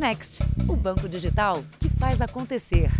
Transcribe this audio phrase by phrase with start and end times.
[0.00, 2.90] Next, o banco digital que faz acontecer.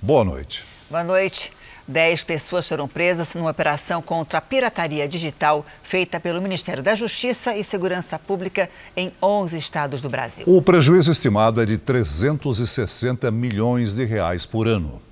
[0.00, 0.64] Boa noite.
[0.88, 1.52] Boa noite.
[1.88, 7.56] Dez pessoas foram presas numa operação contra a pirataria digital feita pelo Ministério da Justiça
[7.56, 10.44] e Segurança Pública em 11 estados do Brasil.
[10.46, 15.02] O prejuízo estimado é de 360 milhões de reais por ano.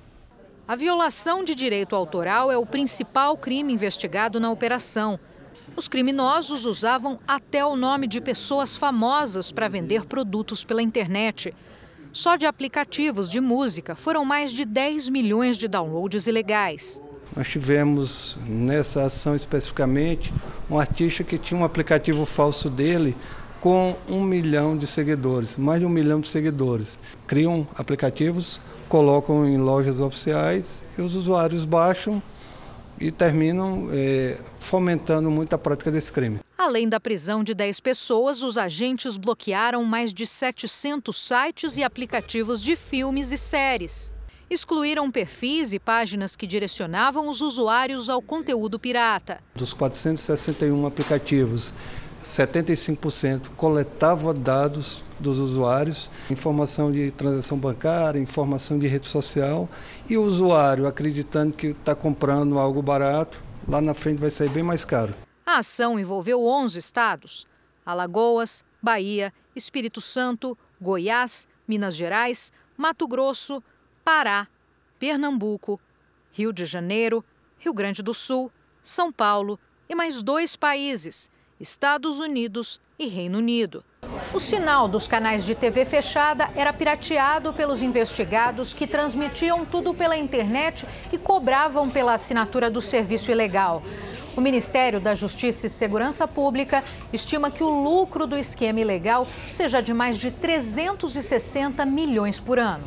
[0.69, 5.19] A violação de direito autoral é o principal crime investigado na operação.
[5.75, 11.55] Os criminosos usavam até o nome de pessoas famosas para vender produtos pela internet.
[12.13, 17.01] Só de aplicativos de música foram mais de 10 milhões de downloads ilegais.
[17.35, 20.33] Nós tivemos nessa ação especificamente
[20.71, 23.17] um artista que tinha um aplicativo falso dele
[23.61, 26.99] com um milhão de seguidores, mais de um milhão de seguidores.
[27.27, 32.23] Criam aplicativos, colocam em lojas oficiais e os usuários baixam
[33.01, 36.41] e terminam é, fomentando muito a prática desse crime.
[36.57, 42.63] Além da prisão de 10 pessoas, os agentes bloquearam mais de 700 sites e aplicativos
[42.63, 44.13] de filmes e séries.
[44.49, 49.41] Excluíram perfis e páginas que direcionavam os usuários ao conteúdo pirata.
[49.55, 51.75] Dos 461 aplicativos,
[52.27, 59.69] 75% coletava dados dos usuários, informação de transação bancária, informação de rede social,
[60.11, 64.65] e o usuário acreditando que está comprando algo barato, lá na frente vai sair bem
[64.65, 65.15] mais caro.
[65.47, 67.47] A ação envolveu 11 estados:
[67.85, 73.63] Alagoas, Bahia, Espírito Santo, Goiás, Minas Gerais, Mato Grosso,
[74.05, 74.49] Pará,
[74.99, 75.81] Pernambuco,
[76.33, 77.25] Rio de Janeiro,
[77.57, 78.51] Rio Grande do Sul,
[78.83, 83.83] São Paulo e mais dois países, Estados Unidos e Reino Unido.
[84.35, 90.19] O sinal dos canais de TV fechada era pirateado pelos investigados que transmitiam tudo pela
[90.19, 93.83] internet e cobravam pela assinatura do serviço ilegal.
[94.37, 99.81] O Ministério da Justiça e Segurança Pública estima que o lucro do esquema ilegal seja
[99.81, 102.85] de mais de 360 milhões por ano.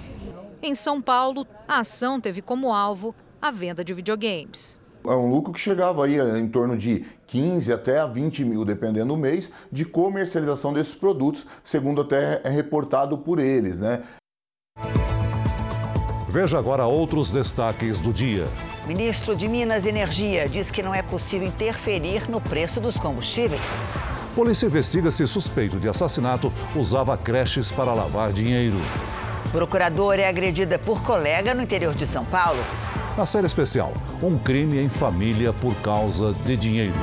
[0.61, 4.79] Em São Paulo, a ação teve como alvo a venda de videogames.
[5.09, 9.17] É um lucro que chegava aí em torno de 15 até 20 mil, dependendo do
[9.17, 14.03] mês, de comercialização desses produtos, segundo até é reportado por eles, né?
[16.27, 18.45] Veja agora outros destaques do dia.
[18.86, 23.61] Ministro de Minas e Energia diz que não é possível interferir no preço dos combustíveis.
[24.36, 28.77] Polícia investiga se suspeito de assassinato usava creches para lavar dinheiro.
[29.52, 32.59] Procuradora é agredida por colega no interior de São Paulo.
[33.19, 33.91] Na série especial,
[34.23, 36.93] um crime em família por causa de dinheiro.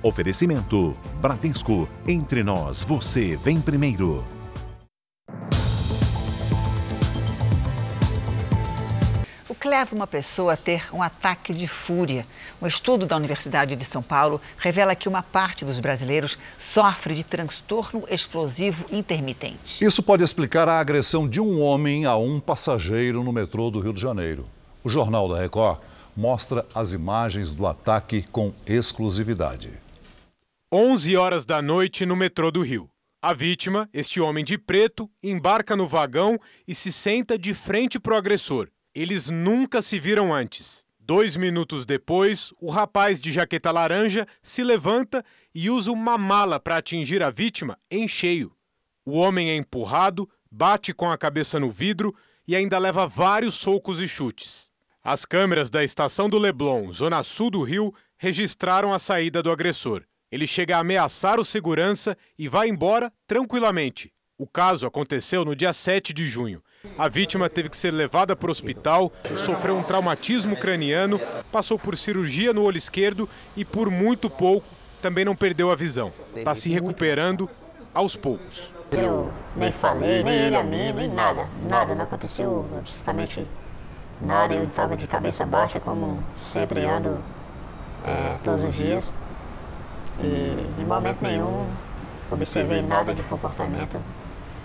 [0.00, 1.88] Oferecimento: Bradesco.
[2.06, 4.37] Entre nós, você vem primeiro.
[9.58, 12.26] Que leva uma pessoa a ter um ataque de fúria?
[12.62, 17.24] Um estudo da Universidade de São Paulo revela que uma parte dos brasileiros sofre de
[17.24, 19.84] transtorno explosivo intermitente.
[19.84, 23.92] Isso pode explicar a agressão de um homem a um passageiro no metrô do Rio
[23.92, 24.46] de Janeiro.
[24.84, 25.80] O Jornal da Record
[26.16, 29.72] mostra as imagens do ataque com exclusividade.
[30.72, 32.88] 11 horas da noite no metrô do Rio.
[33.20, 38.14] A vítima, este homem de preto, embarca no vagão e se senta de frente para
[38.14, 38.68] o agressor.
[38.98, 40.84] Eles nunca se viram antes.
[40.98, 46.78] Dois minutos depois, o rapaz de jaqueta laranja se levanta e usa uma mala para
[46.78, 48.52] atingir a vítima em cheio.
[49.06, 52.12] O homem é empurrado, bate com a cabeça no vidro
[52.44, 54.68] e ainda leva vários socos e chutes.
[55.00, 60.02] As câmeras da estação do Leblon, zona sul do Rio, registraram a saída do agressor.
[60.28, 64.12] Ele chega a ameaçar o segurança e vai embora tranquilamente.
[64.36, 66.60] O caso aconteceu no dia 7 de junho.
[66.96, 71.96] A vítima teve que ser levada para o hospital, sofreu um traumatismo craniano, passou por
[71.96, 74.66] cirurgia no olho esquerdo e, por muito pouco,
[75.02, 76.12] também não perdeu a visão.
[76.34, 77.50] Está se recuperando
[77.92, 78.74] aos poucos.
[78.92, 81.46] Eu nem falei, nem ele a mim, nem nada.
[81.68, 83.46] Nada, não aconteceu absolutamente
[84.20, 84.54] nada.
[84.54, 87.18] Eu estava de cabeça baixa, como sempre ando
[88.06, 89.12] é, todos os dias.
[90.20, 91.66] E em momento nenhum
[92.30, 94.00] observei nada de comportamento,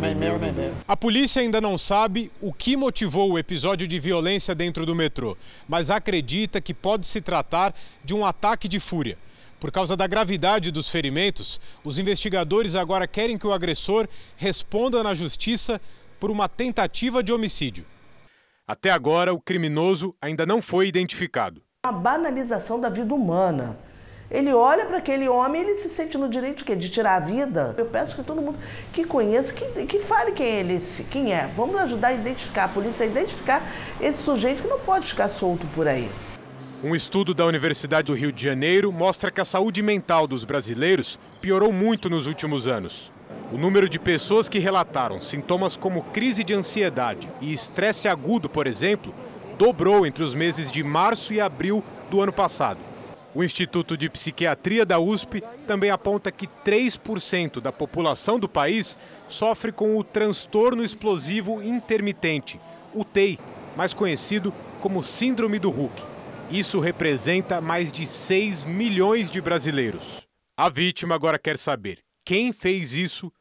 [0.03, 0.75] nem meu nem dele.
[0.85, 5.37] A polícia ainda não sabe o que motivou o episódio de violência dentro do metrô,
[5.67, 7.73] mas acredita que pode se tratar
[8.03, 9.17] de um ataque de fúria.
[9.61, 15.13] Por causa da gravidade dos ferimentos, os investigadores agora querem que o agressor responda na
[15.13, 15.79] justiça
[16.19, 17.85] por uma tentativa de homicídio.
[18.67, 21.61] Até agora, o criminoso ainda não foi identificado.
[21.85, 23.77] A banalização da vida humana.
[24.33, 27.75] Ele olha para aquele homem e ele se sente no direito de tirar a vida.
[27.77, 28.57] Eu peço que todo mundo
[28.91, 30.81] que conheça, que, que fale quem ele
[31.11, 31.47] quem é.
[31.55, 33.61] Vamos ajudar a identificar, a polícia a identificar
[34.01, 36.09] esse sujeito que não pode ficar solto por aí.
[36.83, 41.19] Um estudo da Universidade do Rio de Janeiro mostra que a saúde mental dos brasileiros
[41.39, 43.13] piorou muito nos últimos anos.
[43.51, 48.65] O número de pessoas que relataram sintomas como crise de ansiedade e estresse agudo, por
[48.65, 49.13] exemplo,
[49.59, 52.92] dobrou entre os meses de março e abril do ano passado.
[53.35, 58.95] O Instituto de Psiquiatria da USP também aponta que 3% da população do país
[59.27, 62.59] sofre com o transtorno explosivo intermitente,
[62.93, 63.39] o TEI,
[63.75, 66.03] mais conhecido como Síndrome do Hulk.
[66.51, 70.27] Isso representa mais de 6 milhões de brasileiros.
[70.55, 73.33] A vítima agora quer saber quem fez isso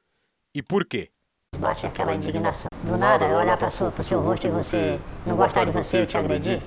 [0.55, 1.11] e por quê.
[1.59, 2.69] Bate aquela indignação.
[2.83, 6.07] Do nada, eu olhar para o seu rosto e você não gostar de você, eu
[6.07, 6.63] te agredir.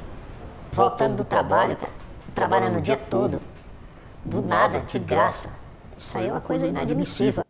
[0.72, 2.05] Voltando do trabalho, cara
[2.36, 3.42] trabalhando o dia todo,
[4.24, 5.50] do nada, de graça.
[5.98, 7.46] Isso aí é uma coisa inadmissível.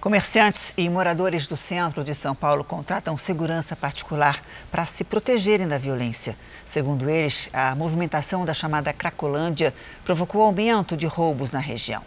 [0.00, 5.76] Comerciantes e moradores do centro de São Paulo contratam segurança particular para se protegerem da
[5.76, 6.36] violência.
[6.64, 9.74] Segundo eles, a movimentação da chamada Cracolândia
[10.04, 12.02] provocou aumento de roubos na região.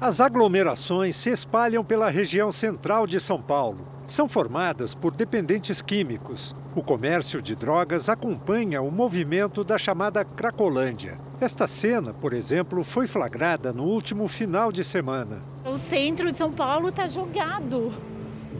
[0.00, 3.86] As aglomerações se espalham pela região central de São Paulo.
[4.10, 6.52] São formadas por dependentes químicos.
[6.74, 11.16] O comércio de drogas acompanha o movimento da chamada Cracolândia.
[11.40, 15.44] Esta cena, por exemplo, foi flagrada no último final de semana.
[15.64, 17.92] O centro de São Paulo está jogado.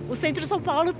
[0.08, 0.94] O centro de São Paulo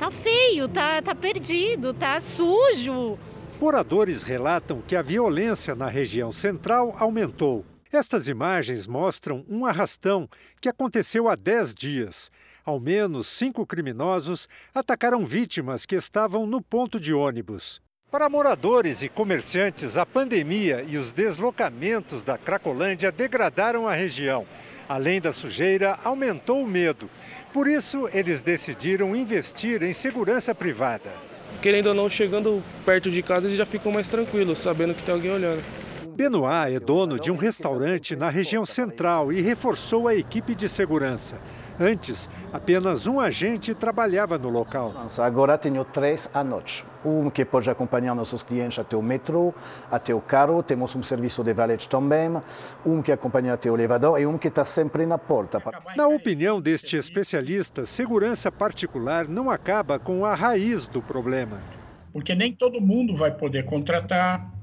[0.00, 3.16] tá feio, tá, tá perdido, tá sujo.
[3.60, 7.64] Moradores relatam que a violência na região central aumentou.
[7.92, 10.28] Estas imagens mostram um arrastão
[10.60, 12.30] que aconteceu há 10 dias.
[12.64, 17.80] Ao menos cinco criminosos atacaram vítimas que estavam no ponto de ônibus.
[18.10, 24.44] Para moradores e comerciantes, a pandemia e os deslocamentos da Cracolândia degradaram a região.
[24.88, 27.08] Além da sujeira, aumentou o medo.
[27.52, 31.12] Por isso, eles decidiram investir em segurança privada.
[31.62, 35.14] Querendo ou não, chegando perto de casa, eles já ficam mais tranquilos, sabendo que tem
[35.14, 35.62] alguém olhando.
[36.20, 41.40] Benoit é dono de um restaurante na região central e reforçou a equipe de segurança.
[41.80, 44.92] Antes, apenas um agente trabalhava no local.
[45.18, 46.84] Agora tenho três à noite.
[47.02, 49.54] Um que pode acompanhar nossos clientes até o metrô,
[49.90, 50.62] até o carro.
[50.62, 52.30] Temos um serviço de valet também.
[52.84, 55.62] Um que acompanha até o elevador e um que está sempre na porta.
[55.96, 61.58] Na opinião deste especialista, segurança particular não acaba com a raiz do problema.
[62.12, 64.59] Porque nem todo mundo vai poder contratar,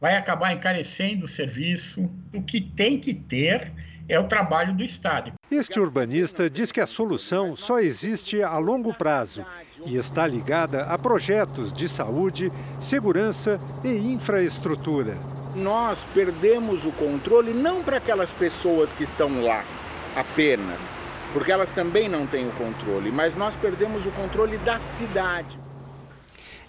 [0.00, 2.10] vai acabar encarecendo o serviço.
[2.34, 3.72] O que tem que ter
[4.08, 5.32] é o trabalho do Estado.
[5.50, 9.44] Este urbanista diz que a solução só existe a longo prazo
[9.84, 12.50] e está ligada a projetos de saúde,
[12.80, 15.16] segurança e infraestrutura.
[15.54, 19.64] Nós perdemos o controle não para aquelas pessoas que estão lá
[20.14, 20.88] apenas,
[21.32, 25.58] porque elas também não têm o controle, mas nós perdemos o controle da cidade.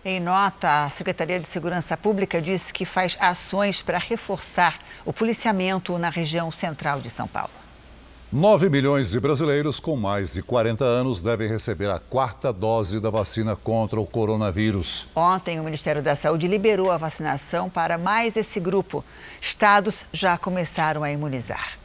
[0.03, 5.97] Em nota, a Secretaria de Segurança Pública disse que faz ações para reforçar o policiamento
[5.97, 7.51] na região central de São Paulo.
[8.31, 13.09] 9 milhões de brasileiros com mais de 40 anos devem receber a quarta dose da
[13.09, 15.07] vacina contra o coronavírus.
[15.15, 19.03] Ontem, o Ministério da Saúde liberou a vacinação para mais esse grupo.
[19.41, 21.78] Estados já começaram a imunizar.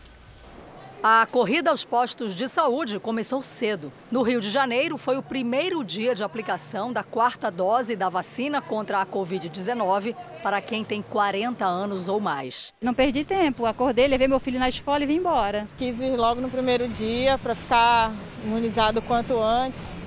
[1.06, 3.92] A corrida aos postos de saúde começou cedo.
[4.10, 8.62] No Rio de Janeiro, foi o primeiro dia de aplicação da quarta dose da vacina
[8.62, 12.72] contra a Covid-19 para quem tem 40 anos ou mais.
[12.80, 15.68] Não perdi tempo, acordei, levei meu filho na escola e vim embora.
[15.76, 18.10] Quis vir logo no primeiro dia para ficar
[18.42, 20.06] imunizado quanto antes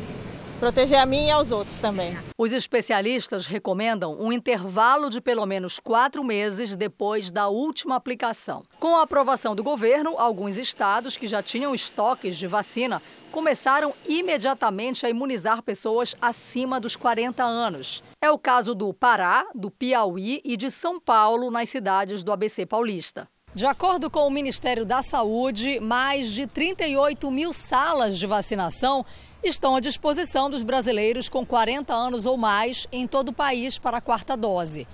[0.59, 2.17] proteger a mim e aos outros também.
[2.37, 8.63] Os especialistas recomendam um intervalo de pelo menos quatro meses depois da última aplicação.
[8.79, 15.05] Com a aprovação do governo, alguns estados que já tinham estoques de vacina começaram imediatamente
[15.05, 18.03] a imunizar pessoas acima dos 40 anos.
[18.21, 22.65] É o caso do Pará, do Piauí e de São Paulo, nas cidades do ABC
[22.65, 23.27] Paulista.
[23.53, 29.05] De acordo com o Ministério da Saúde, mais de 38 mil salas de vacinação
[29.44, 33.98] estão à disposição dos brasileiros com 40 anos ou mais em todo o país para
[33.98, 34.88] a quarta dose.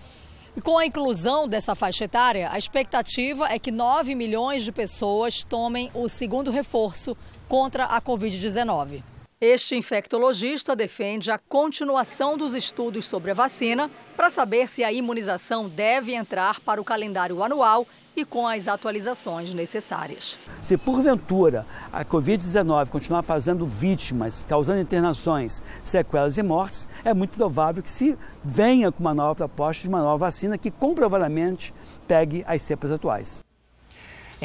[0.55, 5.43] E com a inclusão dessa faixa etária, a expectativa é que 9 milhões de pessoas
[5.43, 9.03] tomem o segundo reforço contra a Covid-19.
[9.45, 15.67] Este infectologista defende a continuação dos estudos sobre a vacina para saber se a imunização
[15.67, 17.85] deve entrar para o calendário anual
[18.15, 20.37] e com as atualizações necessárias.
[20.61, 27.83] Se porventura a Covid-19 continuar fazendo vítimas, causando internações, sequelas e mortes, é muito provável
[27.83, 31.73] que se venha com uma nova proposta de uma nova vacina que comprovadamente
[32.07, 33.43] pegue as cepas atuais.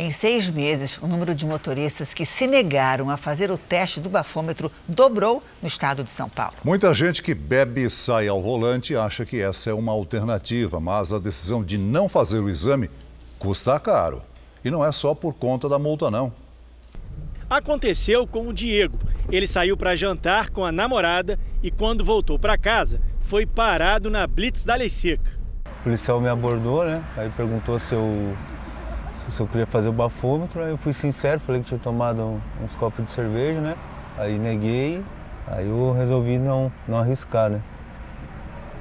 [0.01, 4.09] Em seis meses, o número de motoristas que se negaram a fazer o teste do
[4.09, 6.55] bafômetro dobrou no estado de São Paulo.
[6.63, 11.13] Muita gente que bebe e sai ao volante acha que essa é uma alternativa, mas
[11.13, 12.89] a decisão de não fazer o exame
[13.41, 14.23] custa caro.
[14.65, 16.33] E não é só por conta da multa, não.
[17.51, 19.01] Aconteceu com o Diego.
[19.33, 24.29] Ele saiu para jantar com a namorada e, quando voltou para casa, foi parado na
[24.29, 25.33] Blitz da Lei Seca.
[25.81, 27.03] O policial me abordou, né?
[27.17, 28.37] Aí perguntou se eu
[29.39, 32.75] se eu queria fazer o bafômetro, aí eu fui sincero, falei que tinha tomado uns
[32.75, 33.77] copos de cerveja, né?
[34.17, 35.01] Aí neguei,
[35.47, 37.63] aí eu resolvi não, não arriscar, né?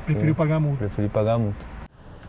[0.04, 0.78] Preferiu pagar a multa?
[0.80, 1.64] Preferi pagar a multa.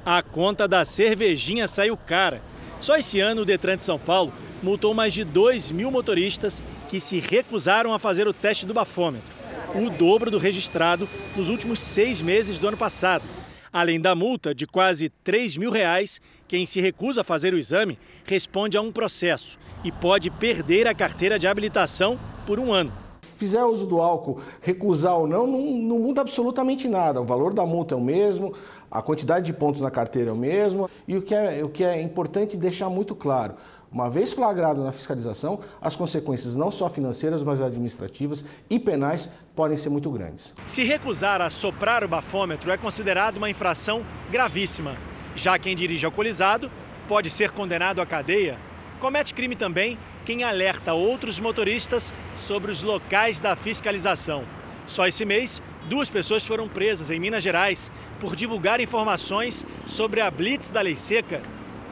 [0.04, 2.42] A conta da cervejinha saiu cara.
[2.82, 4.30] Só esse ano o Detran de São Paulo
[4.62, 9.35] multou mais de 2 mil motoristas que se recusaram a fazer o teste do bafômetro,
[9.75, 13.25] o dobro do registrado nos últimos seis meses do ano passado.
[13.72, 17.98] Além da multa de quase 3 mil reais, quem se recusa a fazer o exame
[18.25, 22.92] responde a um processo e pode perder a carteira de habilitação por um ano.
[23.37, 27.20] Fizer uso do álcool, recusar ou não, não, não muda absolutamente nada.
[27.20, 28.52] O valor da multa é o mesmo,
[28.90, 30.90] a quantidade de pontos na carteira é o mesmo.
[31.06, 33.54] E o que é, o que é importante deixar muito claro:
[33.90, 39.78] uma vez flagrado na fiscalização, as consequências não só financeiras, mas administrativas e penais podem
[39.78, 40.54] ser muito grandes.
[40.66, 44.97] Se recusar a soprar o bafômetro é considerado uma infração gravíssima.
[45.35, 46.71] Já quem dirige alcoolizado
[47.07, 48.59] pode ser condenado à cadeia.
[49.00, 54.45] Comete crime também quem alerta outros motoristas sobre os locais da fiscalização.
[54.87, 57.90] Só esse mês, duas pessoas foram presas em Minas Gerais
[58.21, 61.42] por divulgar informações sobre a blitz da lei seca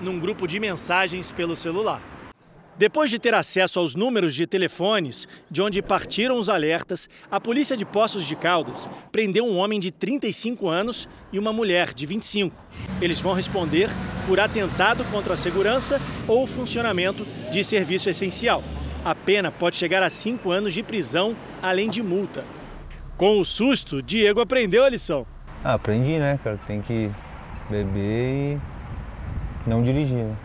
[0.00, 2.03] num grupo de mensagens pelo celular.
[2.79, 7.75] Depois de ter acesso aos números de telefones de onde partiram os alertas, a polícia
[7.75, 12.55] de Poços de Caldas prendeu um homem de 35 anos e uma mulher de 25.
[13.00, 13.88] Eles vão responder
[14.26, 15.99] por atentado contra a segurança
[16.29, 18.62] ou funcionamento de serviço essencial.
[19.03, 22.45] A pena pode chegar a cinco anos de prisão, além de multa.
[23.17, 25.26] Com o susto, Diego aprendeu a lição.
[25.65, 26.61] Ah, aprendi, né, cara?
[26.67, 27.11] Tem que
[27.71, 28.59] beber e
[29.66, 30.25] não dirigir.
[30.25, 30.37] Né?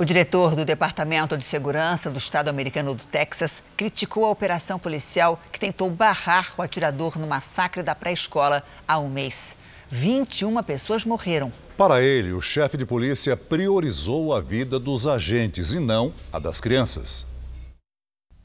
[0.00, 5.38] O diretor do Departamento de Segurança do Estado americano do Texas criticou a operação policial
[5.52, 9.54] que tentou barrar o atirador no massacre da pré-escola há um mês.
[9.90, 11.52] 21 pessoas morreram.
[11.76, 16.62] Para ele, o chefe de polícia priorizou a vida dos agentes e não a das
[16.62, 17.26] crianças.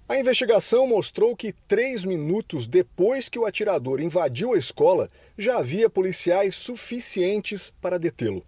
[0.09, 5.89] A investigação mostrou que três minutos depois que o atirador invadiu a escola, já havia
[5.89, 8.43] policiais suficientes para detê-lo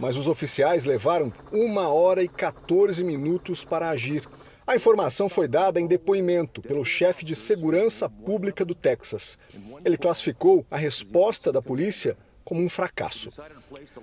[0.00, 4.26] mas os oficiais levaram uma hora e 14 minutos para agir.
[4.66, 9.38] A informação foi dada em depoimento pelo chefe de segurança pública do Texas.
[9.84, 13.30] Ele classificou a resposta da polícia como um fracasso.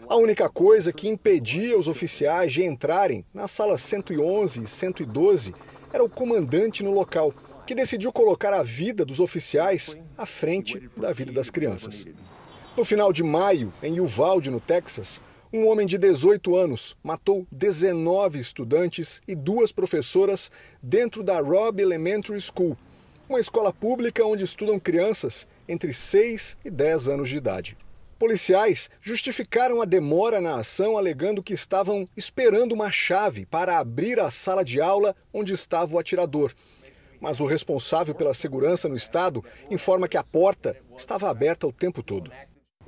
[0.07, 5.55] A única coisa que impedia os oficiais de entrarem nas salas 111 e 112
[5.91, 7.33] era o comandante no local,
[7.65, 12.05] que decidiu colocar a vida dos oficiais à frente da vida das crianças.
[12.75, 15.19] No final de maio, em Uvalde, no Texas,
[15.57, 20.51] um homem de 18 anos matou 19 estudantes e duas professoras
[20.83, 22.77] dentro da Robb Elementary School,
[23.27, 27.75] uma escola pública onde estudam crianças entre 6 e 10 anos de idade.
[28.19, 34.29] Policiais justificaram a demora na ação alegando que estavam esperando uma chave para abrir a
[34.29, 36.53] sala de aula onde estava o atirador.
[37.19, 42.03] Mas o responsável pela segurança no estado informa que a porta estava aberta o tempo
[42.03, 42.31] todo.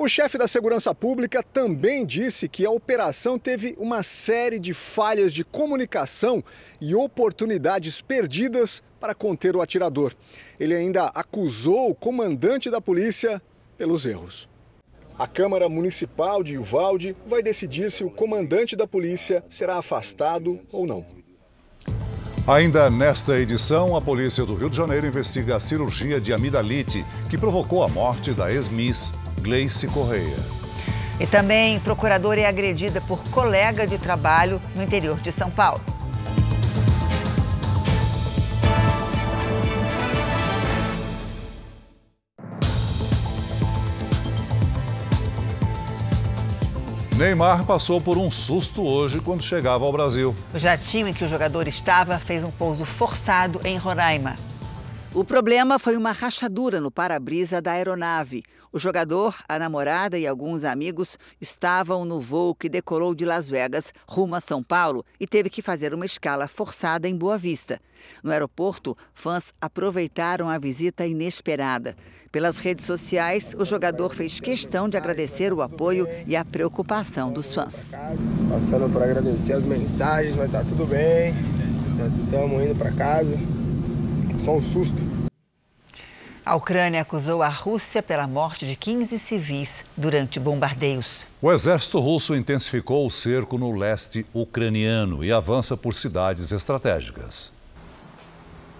[0.02, 5.34] O chefe da Segurança Pública também disse que a operação teve uma série de falhas
[5.34, 6.42] de comunicação
[6.80, 10.14] e oportunidades perdidas para conter o atirador.
[10.58, 13.42] Ele ainda acusou o comandante da polícia
[13.78, 14.48] pelos erros.
[15.18, 20.88] A Câmara Municipal de Uvalde vai decidir se o comandante da polícia será afastado ou
[20.88, 21.06] não.
[22.48, 27.38] Ainda nesta edição, a polícia do Rio de Janeiro investiga a cirurgia de amidalite que
[27.38, 30.38] provocou a morte da ex-miss Gleice Correia.
[31.20, 35.82] E também procuradora é agredida por colega de trabalho no interior de São Paulo.
[47.20, 50.34] Neymar passou por um susto hoje quando chegava ao Brasil.
[50.54, 54.36] O jatinho em que o jogador estava fez um pouso forçado em Roraima.
[55.12, 58.44] O problema foi uma rachadura no para-brisa da aeronave.
[58.72, 63.92] O jogador, a namorada e alguns amigos estavam no voo que decolou de Las Vegas
[64.08, 67.82] rumo a São Paulo e teve que fazer uma escala forçada em Boa Vista.
[68.24, 71.98] No aeroporto, fãs aproveitaram a visita inesperada.
[72.32, 77.52] Pelas redes sociais, o jogador fez questão de agradecer o apoio e a preocupação dos
[77.52, 77.94] fãs.
[78.48, 81.34] Passando por agradecer as mensagens, mas tá tudo bem.
[82.26, 83.36] Estamos indo para casa.
[84.40, 84.96] Só um susto.
[86.46, 91.26] A Ucrânia acusou a Rússia pela morte de 15 civis durante bombardeios.
[91.42, 97.52] O exército russo intensificou o cerco no leste ucraniano e avança por cidades estratégicas.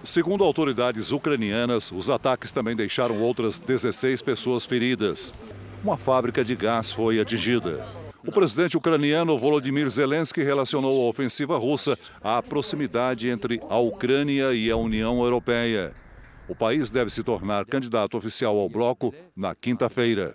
[0.02, 5.34] Segundo autoridades ucranianas, os ataques também deixaram outras 16 pessoas feridas.
[5.84, 7.99] Uma fábrica de gás foi atingida.
[8.26, 14.70] O presidente ucraniano Volodymyr Zelensky relacionou a ofensiva russa à proximidade entre a Ucrânia e
[14.70, 15.94] a União Europeia.
[16.46, 20.34] O país deve se tornar candidato oficial ao bloco na quinta-feira.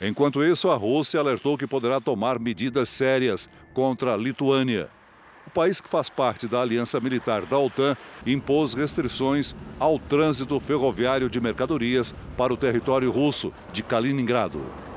[0.00, 4.88] Enquanto isso, a Rússia alertou que poderá tomar medidas sérias contra a Lituânia.
[5.46, 11.28] O país que faz parte da aliança militar da OTAN impôs restrições ao trânsito ferroviário
[11.28, 14.87] de mercadorias para o território russo de Kaliningrado.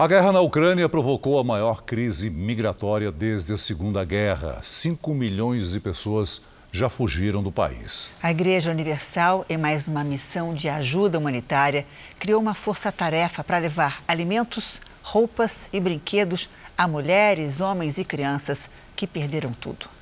[0.00, 4.60] A guerra na Ucrânia provocou a maior crise migratória desde a Segunda Guerra.
[4.62, 6.40] 5 milhões de pessoas
[6.70, 8.08] já fugiram do país.
[8.22, 11.84] A Igreja Universal, em mais uma missão de ajuda humanitária,
[12.16, 19.04] criou uma força-tarefa para levar alimentos, roupas e brinquedos a mulheres, homens e crianças que
[19.04, 19.97] perderam tudo.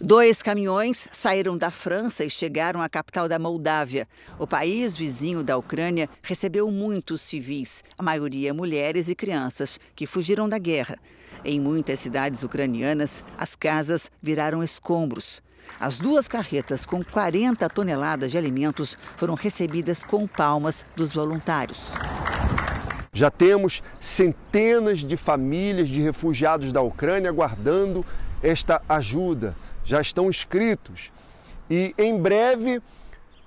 [0.00, 4.06] Dois caminhões saíram da França e chegaram à capital da Moldávia.
[4.38, 10.48] O país vizinho da Ucrânia recebeu muitos civis, a maioria mulheres e crianças, que fugiram
[10.48, 10.96] da guerra.
[11.44, 15.42] Em muitas cidades ucranianas, as casas viraram escombros.
[15.80, 21.92] As duas carretas com 40 toneladas de alimentos foram recebidas com palmas dos voluntários.
[23.12, 28.06] Já temos centenas de famílias de refugiados da Ucrânia aguardando
[28.40, 29.56] esta ajuda
[29.88, 31.10] já estão inscritos
[31.70, 32.82] e em breve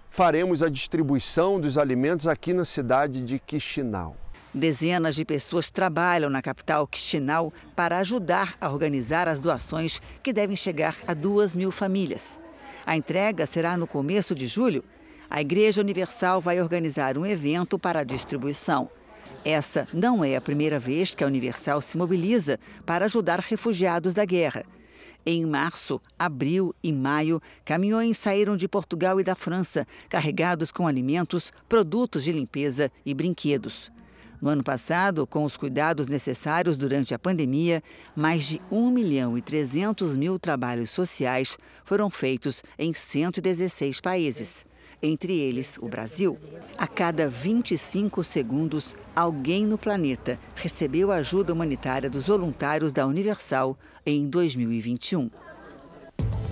[0.10, 4.18] faremos a distribuição dos alimentos aqui na cidade de Chisinau.
[4.52, 10.56] Dezenas de pessoas trabalham na capital Chisinau para ajudar a organizar as doações que devem
[10.56, 12.40] chegar a duas mil famílias.
[12.88, 14.84] A entrega será no começo de julho.
[15.30, 18.90] A Igreja Universal vai organizar um evento para a distribuição.
[19.46, 24.26] Essa não é a primeira vez que a Universal se mobiliza para ajudar refugiados da
[24.26, 24.66] guerra.
[25.24, 31.54] Em março, abril e maio, caminhões saíram de Portugal e da França, carregados com alimentos,
[31.70, 33.92] produtos de limpeza e brinquedos.
[34.42, 37.84] No ano passado, com os cuidados necessários durante a pandemia,
[38.16, 41.56] mais de 1 milhão e 300 mil trabalhos sociais
[41.86, 44.66] foram feitos em 116 países
[45.02, 46.38] entre eles o Brasil.
[46.78, 53.78] A cada 25 segundos, alguém no planeta recebeu a ajuda humanitária dos voluntários da Universal
[54.06, 55.30] em 2021.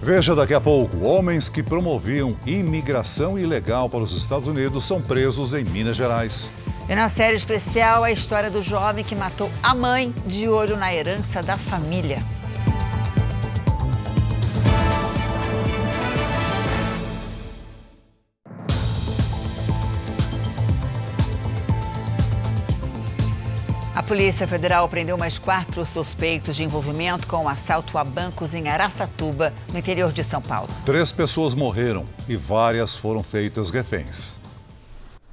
[0.01, 5.53] Veja daqui a pouco: homens que promoviam imigração ilegal para os Estados Unidos são presos
[5.53, 6.49] em Minas Gerais.
[6.87, 10.93] E na série especial, a história do jovem que matou a mãe de olho na
[10.93, 12.17] herança da família.
[24.09, 28.67] Polícia Federal prendeu mais quatro suspeitos de envolvimento com o um assalto a bancos em
[28.67, 30.67] Araçatuba, no interior de São Paulo.
[30.83, 34.35] Três pessoas morreram e várias foram feitas reféns.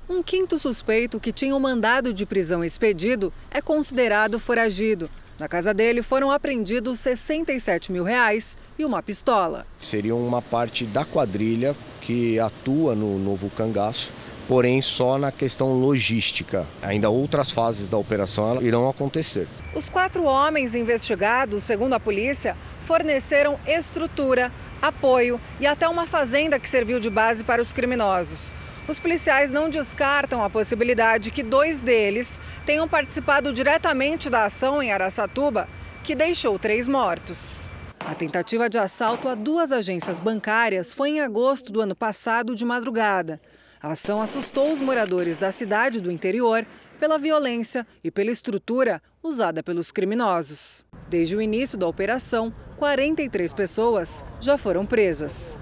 [0.07, 5.09] Um quinto suspeito que tinha um mandado de prisão expedido é considerado foragido.
[5.39, 9.67] Na casa dele foram apreendidos 67 mil reais e uma pistola.
[9.81, 14.13] Seria uma parte da quadrilha que atua no novo cangaço
[14.49, 16.67] porém só na questão logística.
[16.83, 19.49] Ainda outras fases da operação irão acontecer.
[19.75, 26.69] Os quatro homens investigados, segundo a polícia, forneceram estrutura, apoio e até uma fazenda que
[26.69, 28.55] serviu de base para os criminosos.
[28.89, 34.93] Os policiais não descartam a possibilidade que dois deles tenham participado diretamente da ação em
[34.93, 35.69] Araçatuba,
[36.05, 37.69] que deixou três mortos.
[37.99, 42.65] A tentativa de assalto a duas agências bancárias foi em agosto do ano passado, de
[42.65, 43.41] madrugada.
[43.83, 46.67] A ação assustou os moradores da cidade do interior
[46.99, 50.85] pela violência e pela estrutura usada pelos criminosos.
[51.09, 55.57] Desde o início da operação, 43 pessoas já foram presas.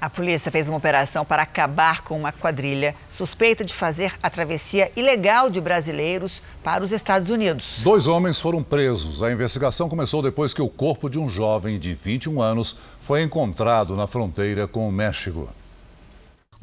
[0.00, 4.92] A polícia fez uma operação para acabar com uma quadrilha suspeita de fazer a travessia
[4.94, 7.80] ilegal de brasileiros para os Estados Unidos.
[7.82, 9.22] Dois homens foram presos.
[9.22, 13.96] A investigação começou depois que o corpo de um jovem de 21 anos foi encontrado
[13.96, 15.48] na fronteira com o México.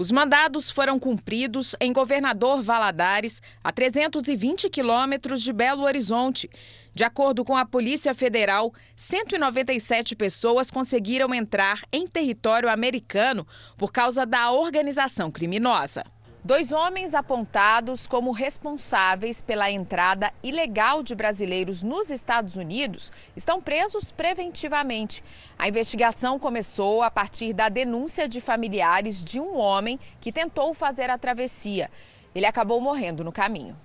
[0.01, 6.49] Os mandados foram cumpridos em Governador Valadares, a 320 quilômetros de Belo Horizonte.
[6.91, 13.45] De acordo com a Polícia Federal, 197 pessoas conseguiram entrar em território americano
[13.77, 16.03] por causa da organização criminosa.
[16.43, 24.11] Dois homens apontados como responsáveis pela entrada ilegal de brasileiros nos Estados Unidos estão presos
[24.11, 25.23] preventivamente.
[25.55, 31.11] A investigação começou a partir da denúncia de familiares de um homem que tentou fazer
[31.11, 31.91] a travessia.
[32.33, 33.77] Ele acabou morrendo no caminho.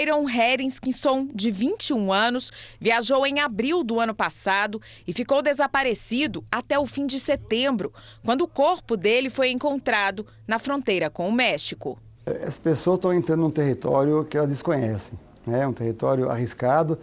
[0.00, 6.78] Iron Heringskinson, de 21 anos, viajou em abril do ano passado e ficou desaparecido até
[6.78, 7.92] o fim de setembro,
[8.24, 11.98] quando o corpo dele foi encontrado na fronteira com o México.
[12.46, 15.66] As pessoas estão entrando num território que elas desconhecem, né?
[15.66, 16.98] um território arriscado,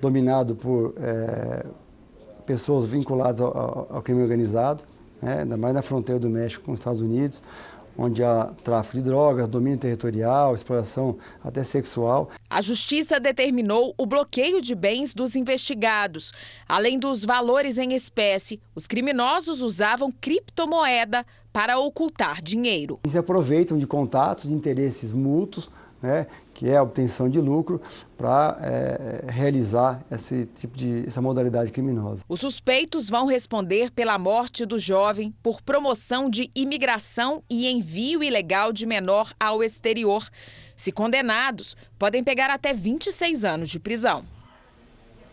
[0.00, 1.66] dominado por é,
[2.46, 4.84] pessoas vinculadas ao, ao crime organizado,
[5.20, 5.40] né?
[5.40, 7.42] ainda mais na fronteira do México com os Estados Unidos
[7.96, 12.30] onde há tráfico de drogas, domínio territorial, exploração até sexual.
[12.48, 16.32] A justiça determinou o bloqueio de bens dos investigados.
[16.68, 23.00] Além dos valores em espécie, os criminosos usavam criptomoeda para ocultar dinheiro.
[23.06, 26.26] Se aproveitam de contatos, de interesses mútuos, né,
[26.62, 27.82] que é a obtenção de lucro,
[28.16, 32.22] para é, realizar esse tipo de essa modalidade criminosa.
[32.28, 38.72] Os suspeitos vão responder pela morte do jovem por promoção de imigração e envio ilegal
[38.72, 40.24] de menor ao exterior.
[40.76, 44.24] Se condenados, podem pegar até 26 anos de prisão.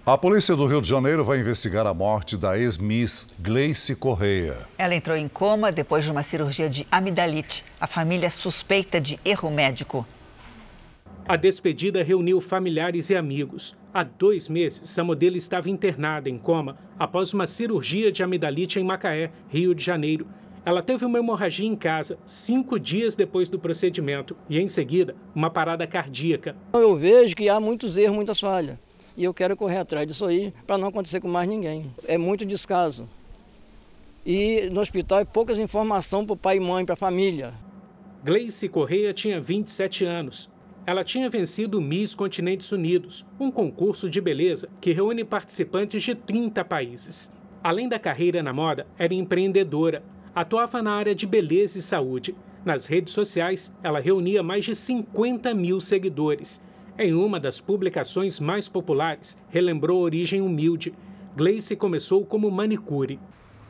[0.08, 4.68] A polícia do Rio de Janeiro vai investigar a morte da ex-miss Gleice Correia.
[4.80, 7.64] Ela entrou em coma depois de uma cirurgia de amidalite.
[7.80, 10.08] A família suspeita de erro médico.
[11.30, 13.76] A despedida reuniu familiares e amigos.
[13.94, 18.84] Há dois meses, a modelo estava internada em coma após uma cirurgia de amidalite em
[18.84, 20.26] Macaé, Rio de Janeiro.
[20.66, 25.52] Ela teve uma hemorragia em casa cinco dias depois do procedimento e, em seguida, uma
[25.52, 26.56] parada cardíaca.
[26.74, 28.80] Eu vejo que há muitos erros, muitas falhas.
[29.16, 31.94] E eu quero correr atrás disso aí para não acontecer com mais ninguém.
[32.08, 33.08] É muito descaso.
[34.26, 37.54] E no hospital é poucas informações para o pai e mãe, para a família.
[38.24, 40.50] Gleice Correia tinha 27 anos
[40.90, 46.16] ela tinha vencido o Miss Continentes Unidos, um concurso de beleza que reúne participantes de
[46.16, 47.32] 30 países.
[47.64, 50.02] Além da carreira na moda, era empreendedora.
[50.34, 52.36] Atuava na área de beleza e saúde.
[52.66, 56.60] Nas redes sociais, ela reunia mais de 50 mil seguidores.
[56.98, 60.92] Em uma das publicações mais populares, relembrou a origem humilde.
[61.36, 63.20] Gleice começou como manicure.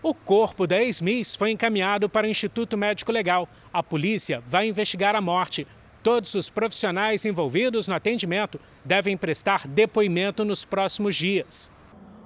[0.02, 3.50] O corpo da ex-Miss foi encaminhado para o Instituto Médico Legal.
[3.74, 5.68] A polícia vai investigar a morte,
[6.02, 11.72] Todos os profissionais envolvidos no atendimento devem prestar depoimento nos próximos dias.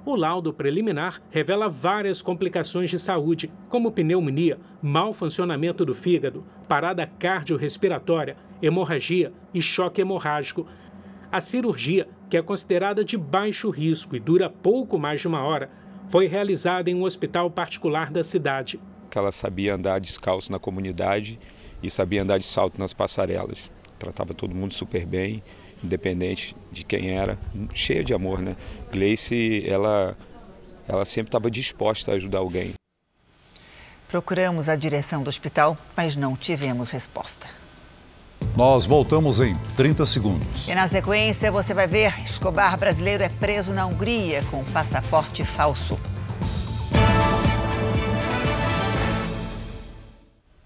[0.05, 7.07] O laudo preliminar revela várias complicações de saúde, como pneumonia, mau funcionamento do fígado, parada
[7.07, 10.67] cardiorrespiratória, hemorragia e choque hemorrágico.
[11.31, 15.71] A cirurgia, que é considerada de baixo risco e dura pouco mais de uma hora,
[16.07, 18.79] foi realizada em um hospital particular da cidade.
[19.15, 21.39] Ela sabia andar descalço na comunidade
[21.83, 23.69] e sabia andar de salto nas passarelas.
[23.99, 25.43] Tratava todo mundo super bem,
[25.83, 27.37] independente de quem era,
[27.73, 28.55] cheia de amor, né?
[28.91, 30.17] Gleice, ela,
[30.87, 32.73] ela sempre estava disposta a ajudar alguém.
[34.07, 37.47] Procuramos a direção do hospital, mas não tivemos resposta.
[38.55, 40.67] Nós voltamos em 30 segundos.
[40.67, 45.99] E na sequência você vai ver: Escobar brasileiro é preso na Hungria com passaporte falso.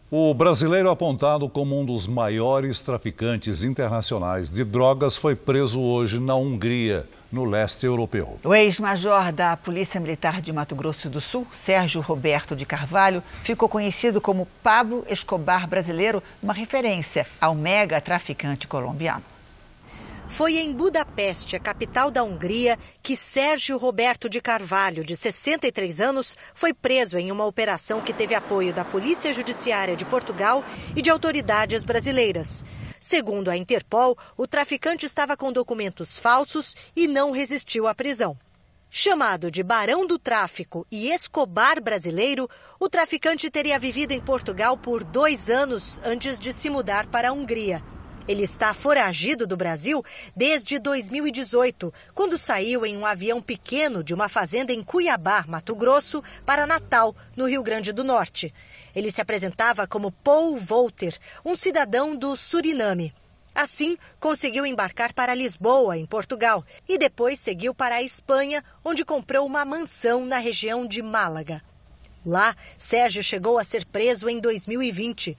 [0.10, 6.34] O brasileiro apontado como um dos maiores traficantes internacionais de drogas foi preso hoje na
[6.34, 8.40] Hungria, no leste europeu.
[8.46, 13.68] O ex-major da Polícia Militar de Mato Grosso do Sul, Sérgio Roberto de Carvalho, ficou
[13.68, 19.37] conhecido como Pablo Escobar brasileiro, uma referência ao mega traficante colombiano.
[20.30, 26.36] Foi em Budapeste, a capital da Hungria, que Sérgio Roberto de Carvalho, de 63 anos,
[26.54, 30.64] foi preso em uma operação que teve apoio da Polícia Judiciária de Portugal
[30.96, 32.64] e de autoridades brasileiras.
[33.00, 38.38] Segundo a Interpol, o traficante estava com documentos falsos e não resistiu à prisão.
[38.90, 45.04] Chamado de Barão do Tráfico e Escobar brasileiro, o traficante teria vivido em Portugal por
[45.04, 47.82] dois anos antes de se mudar para a Hungria.
[48.28, 50.04] Ele está foragido do Brasil
[50.36, 56.22] desde 2018, quando saiu em um avião pequeno de uma fazenda em Cuiabá, Mato Grosso,
[56.46, 58.54] para Natal, no Rio Grande do Norte.
[58.94, 63.14] Ele se apresentava como Paul Volter, um cidadão do Suriname.
[63.56, 69.46] Assim, conseguiu embarcar para Lisboa, em Portugal, e depois seguiu para a Espanha, onde comprou
[69.46, 71.64] uma mansão na região de Málaga.
[72.26, 75.38] Lá, Sérgio chegou a ser preso em 2020.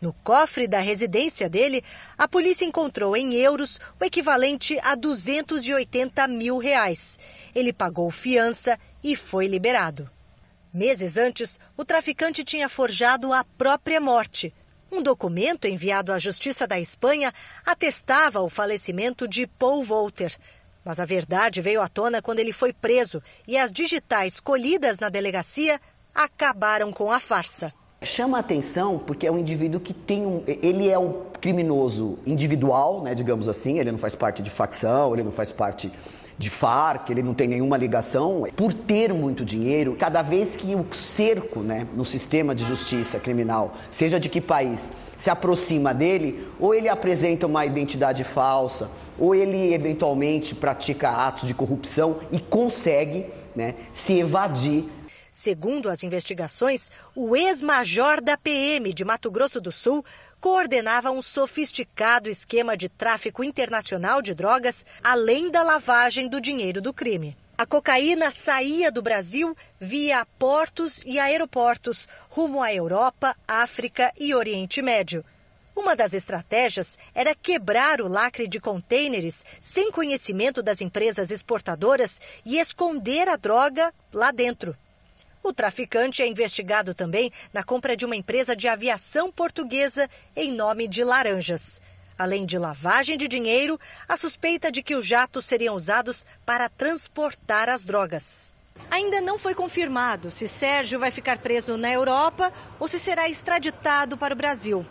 [0.00, 1.84] No cofre da residência dele,
[2.16, 7.18] a polícia encontrou em euros o equivalente a 280 mil reais.
[7.54, 10.10] Ele pagou fiança e foi liberado.
[10.72, 14.54] Meses antes, o traficante tinha forjado a própria morte.
[14.90, 17.32] Um documento enviado à Justiça da Espanha
[17.66, 20.34] atestava o falecimento de Paul Volter.
[20.82, 25.10] Mas a verdade veio à tona quando ele foi preso e as digitais colhidas na
[25.10, 25.78] delegacia
[26.14, 27.72] acabaram com a farsa.
[28.02, 30.42] Chama a atenção porque é um indivíduo que tem um.
[30.46, 35.22] Ele é um criminoso individual, né, digamos assim, ele não faz parte de facção, ele
[35.22, 35.92] não faz parte
[36.38, 38.46] de Farc, ele não tem nenhuma ligação.
[38.56, 43.74] Por ter muito dinheiro, cada vez que o cerco né, no sistema de justiça criminal,
[43.90, 49.74] seja de que país, se aproxima dele, ou ele apresenta uma identidade falsa, ou ele
[49.74, 54.86] eventualmente pratica atos de corrupção e consegue né, se evadir
[55.30, 60.04] Segundo as investigações, o ex-major da PM de Mato Grosso do Sul
[60.40, 66.92] coordenava um sofisticado esquema de tráfico internacional de drogas, além da lavagem do dinheiro do
[66.92, 67.36] crime.
[67.56, 74.80] A cocaína saía do Brasil via portos e aeroportos, rumo à Europa, África e Oriente
[74.80, 75.22] Médio.
[75.76, 82.58] Uma das estratégias era quebrar o lacre de contêineres sem conhecimento das empresas exportadoras e
[82.58, 84.76] esconder a droga lá dentro.
[85.42, 90.86] O traficante é investigado também na compra de uma empresa de aviação portuguesa em nome
[90.86, 91.80] de Laranjas.
[92.18, 97.70] Além de lavagem de dinheiro, a suspeita de que os jatos seriam usados para transportar
[97.70, 98.52] as drogas.
[98.90, 104.18] Ainda não foi confirmado se Sérgio vai ficar preso na Europa ou se será extraditado
[104.18, 104.84] para o Brasil.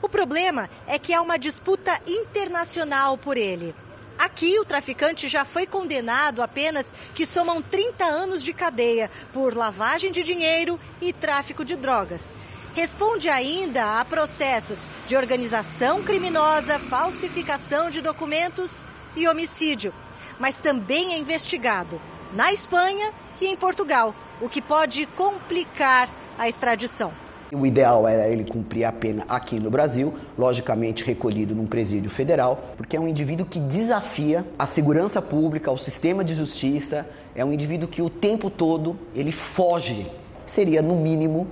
[0.00, 3.74] O problema é que há uma disputa internacional por ele.
[4.18, 9.54] Aqui, o traficante já foi condenado a penas que somam 30 anos de cadeia por
[9.54, 12.36] lavagem de dinheiro e tráfico de drogas.
[12.74, 19.94] Responde ainda a processos de organização criminosa, falsificação de documentos e homicídio.
[20.36, 22.00] Mas também é investigado
[22.32, 27.27] na Espanha e em Portugal, o que pode complicar a extradição.
[27.50, 32.74] O ideal era ele cumprir a pena aqui no Brasil, logicamente recolhido num presídio federal,
[32.76, 37.50] porque é um indivíduo que desafia a segurança pública, o sistema de justiça, é um
[37.50, 40.06] indivíduo que o tempo todo ele foge.
[40.44, 41.46] Seria, no mínimo,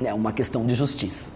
[0.00, 1.26] né, uma questão de justiça.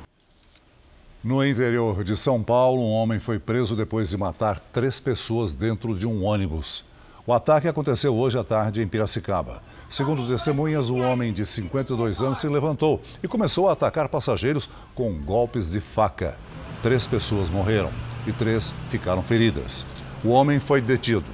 [1.22, 5.94] No interior de São Paulo, um homem foi preso depois de matar três pessoas dentro
[5.98, 6.84] de um ônibus.
[7.26, 9.62] O ataque aconteceu hoje à tarde em Piracicaba.
[9.94, 15.22] Segundo testemunhas, o homem de 52 anos se levantou e começou a atacar passageiros com
[15.22, 16.36] golpes de faca.
[16.82, 17.92] Três pessoas morreram
[18.26, 19.86] e três ficaram feridas.
[20.24, 21.24] O homem foi detido.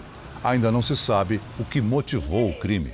[0.44, 2.92] Ainda não se sabe o que motivou o crime.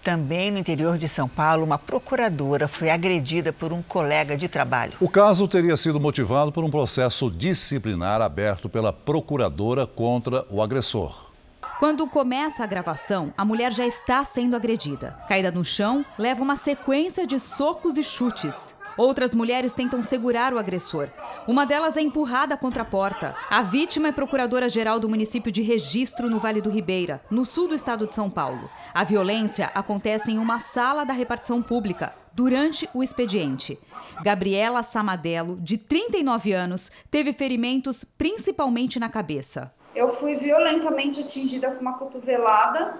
[0.00, 4.92] Também no interior de São Paulo, uma procuradora foi agredida por um colega de trabalho.
[5.00, 11.33] O caso teria sido motivado por um processo disciplinar aberto pela procuradora contra o agressor.
[11.78, 15.18] Quando começa a gravação, a mulher já está sendo agredida.
[15.28, 18.76] Caída no chão, leva uma sequência de socos e chutes.
[18.96, 21.08] Outras mulheres tentam segurar o agressor.
[21.48, 23.34] Uma delas é empurrada contra a porta.
[23.50, 27.74] A vítima é procuradora-geral do município de Registro, no Vale do Ribeira, no sul do
[27.74, 28.70] estado de São Paulo.
[28.94, 33.78] A violência acontece em uma sala da repartição pública, durante o expediente.
[34.22, 39.72] Gabriela Samadelo, de 39 anos, teve ferimentos principalmente na cabeça.
[39.94, 42.98] Eu fui violentamente atingida com uma cotovelada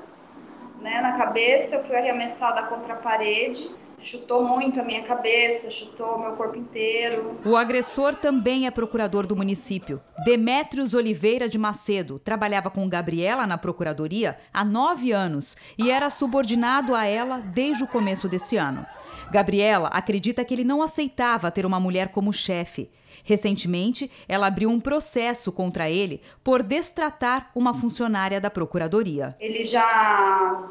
[0.81, 6.19] né, na cabeça, eu fui arremessada contra a parede chutou muito a minha cabeça, chutou
[6.19, 7.39] meu corpo inteiro.
[7.45, 10.01] O agressor também é procurador do município.
[10.25, 16.95] Demétrios Oliveira de Macedo trabalhava com Gabriela na procuradoria há nove anos e era subordinado
[16.95, 18.85] a ela desde o começo desse ano.
[19.31, 22.91] Gabriela acredita que ele não aceitava ter uma mulher como chefe.
[23.23, 29.37] Recentemente, ela abriu um processo contra ele por destratar uma funcionária da procuradoria.
[29.39, 30.69] Ele já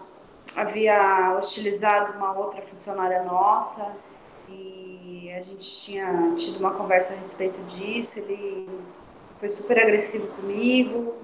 [0.55, 3.95] havia hostilizado uma outra funcionária nossa
[4.49, 8.19] e a gente tinha tido uma conversa a respeito disso.
[8.19, 8.67] Ele
[9.37, 11.15] foi super agressivo comigo,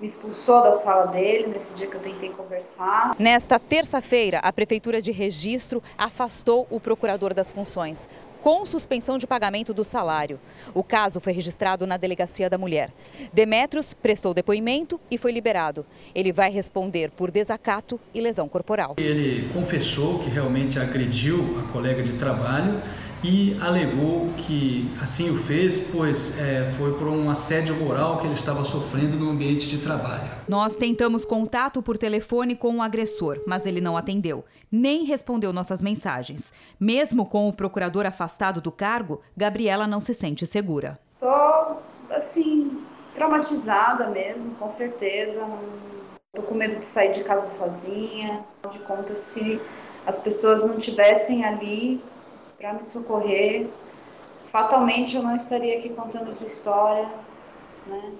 [0.00, 3.14] me expulsou da sala dele nesse dia que eu tentei conversar.
[3.18, 8.08] Nesta terça-feira, a Prefeitura de Registro afastou o procurador das funções
[8.44, 10.38] com suspensão de pagamento do salário.
[10.74, 12.90] O caso foi registrado na Delegacia da Mulher.
[13.32, 15.86] Demetrios prestou depoimento e foi liberado.
[16.14, 18.96] Ele vai responder por desacato e lesão corporal.
[18.98, 22.82] Ele confessou que realmente agrediu a colega de trabalho
[23.24, 28.34] e alegou que assim o fez, pois é, foi por um assédio moral que ele
[28.34, 30.30] estava sofrendo no ambiente de trabalho.
[30.46, 35.80] Nós tentamos contato por telefone com o agressor, mas ele não atendeu, nem respondeu nossas
[35.80, 36.52] mensagens.
[36.78, 40.98] Mesmo com o procurador afastado do cargo, Gabriela não se sente segura.
[41.18, 41.76] Tô,
[42.10, 42.78] assim,
[43.14, 45.48] traumatizada mesmo, com certeza.
[46.36, 48.44] Tô com medo de sair de casa sozinha.
[48.70, 49.58] De conta, se
[50.06, 52.02] as pessoas não tivessem ali
[52.64, 53.66] para me socorrer.
[54.42, 57.06] Fatalmente eu não estaria aqui contando essa história.
[57.86, 58.12] Né?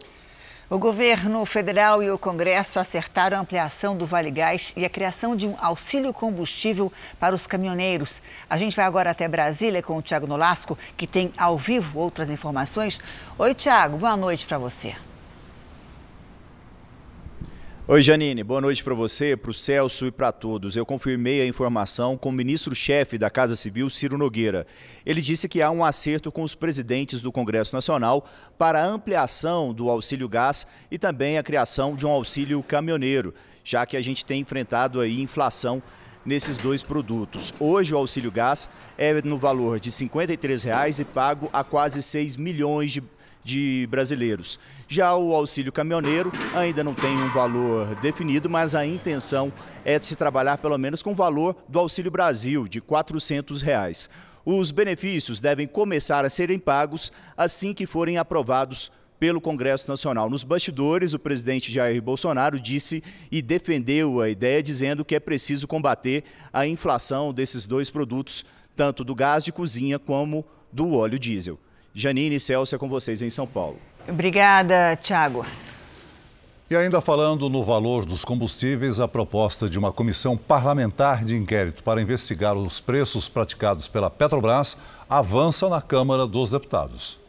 [0.69, 5.35] O governo federal e o Congresso acertaram a ampliação do Vale Gás e a criação
[5.35, 8.21] de um auxílio combustível para os caminhoneiros.
[8.49, 12.29] A gente vai agora até Brasília com o Tiago Nolasco, que tem ao vivo outras
[12.29, 13.01] informações.
[13.39, 14.95] Oi, Tiago, boa noite para você.
[17.87, 18.43] Oi, Janine.
[18.43, 20.75] Boa noite para você, para o Celso e para todos.
[20.75, 24.67] Eu confirmei a informação com o ministro-chefe da Casa Civil, Ciro Nogueira.
[25.05, 29.75] Ele disse que há um acerto com os presidentes do Congresso Nacional para a ampliação
[29.75, 34.25] do auxílio gás e também a criação de um auxílio caminhoneiro, já que a gente
[34.25, 35.83] tem enfrentado aí inflação
[36.25, 37.53] nesses dois produtos.
[37.61, 38.67] Hoje o auxílio gás
[38.97, 43.03] é no valor de R$ 53,00 e pago a quase 6 milhões de
[43.45, 44.59] de brasileiros.
[44.89, 49.53] Já o auxílio caminhoneiro ainda não tem um valor definido, mas a intenção
[49.85, 54.09] é de se trabalhar pelo menos com o valor do Auxílio Brasil, de 400 reais.
[54.45, 60.29] Os benefícios devem começar a serem pagos assim que forem aprovados pelo Congresso Nacional.
[60.29, 65.67] Nos bastidores, o presidente Jair Bolsonaro disse e defendeu a ideia, dizendo que é preciso
[65.67, 71.59] combater a inflação desses dois produtos, tanto do gás de cozinha como do óleo diesel.
[71.95, 73.79] Janine e Celso é com vocês em São Paulo.
[74.09, 75.47] Obrigada, Tiago.
[76.69, 81.85] E ainda falando no valor dos combustíveis, a proposta de uma comissão parlamentar de inquérito
[81.85, 84.77] para investigar os preços praticados pela Petrobras
[85.09, 87.21] avança na Câmara dos Deputados.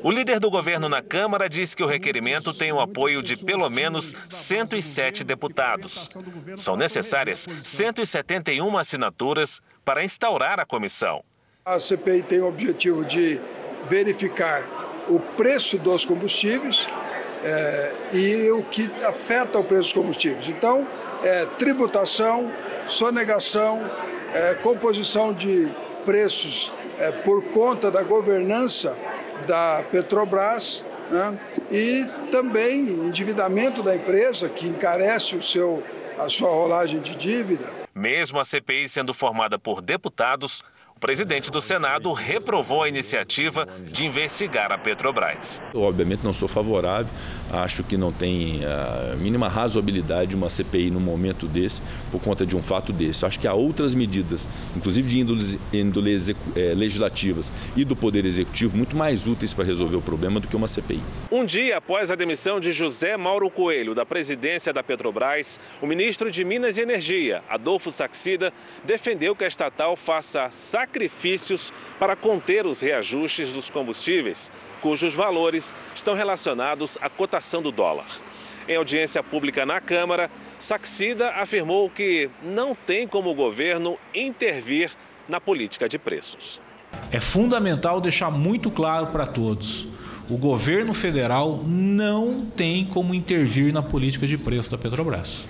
[0.00, 3.68] O líder do governo na Câmara diz que o requerimento tem o apoio de pelo
[3.68, 6.08] menos 107 deputados.
[6.56, 11.24] São necessárias 171 assinaturas para instaurar a comissão.
[11.64, 13.40] A CPI tem o objetivo de
[13.86, 14.64] verificar
[15.08, 16.86] o preço dos combustíveis
[17.42, 20.48] é, e o que afeta o preço dos combustíveis.
[20.48, 20.86] Então,
[21.22, 22.52] é, tributação,
[22.86, 23.90] sonegação,
[24.32, 25.72] é, composição de
[26.04, 28.98] preços é, por conta da governança
[29.46, 31.38] da Petrobras né,
[31.70, 35.82] e também endividamento da empresa, que encarece o seu,
[36.18, 37.68] a sua rolagem de dívida.
[37.94, 40.62] Mesmo a CPI sendo formada por deputados,
[40.98, 45.62] o presidente do Senado reprovou a iniciativa de investigar a Petrobras.
[45.72, 47.08] Eu, obviamente, não sou favorável,
[47.52, 52.56] acho que não tem a mínima razoabilidade uma CPI num momento desse, por conta de
[52.56, 53.24] um fato desse.
[53.24, 56.16] Acho que há outras medidas, inclusive de índole, índole
[56.56, 60.56] é, legislativas e do Poder Executivo, muito mais úteis para resolver o problema do que
[60.56, 61.00] uma CPI.
[61.30, 66.28] Um dia após a demissão de José Mauro Coelho da presidência da Petrobras, o ministro
[66.28, 68.52] de Minas e Energia, Adolfo Saxida,
[68.84, 75.74] defendeu que a estatal faça sacrifício sacrifícios para conter os reajustes dos combustíveis, cujos valores
[75.94, 78.06] estão relacionados à cotação do dólar.
[78.66, 84.90] Em audiência pública na Câmara, Saxida afirmou que não tem como o governo intervir
[85.28, 86.60] na política de preços.
[87.12, 89.86] É fundamental deixar muito claro para todos:
[90.28, 95.46] o governo federal não tem como intervir na política de preço da Petrobras.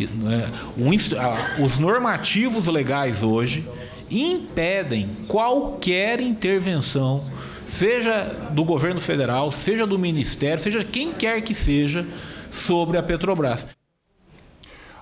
[0.00, 3.66] É, os normativos legais hoje
[4.10, 7.24] impedem qualquer intervenção,
[7.66, 12.06] seja do governo federal, seja do ministério, seja quem quer que seja,
[12.50, 13.66] sobre a Petrobras.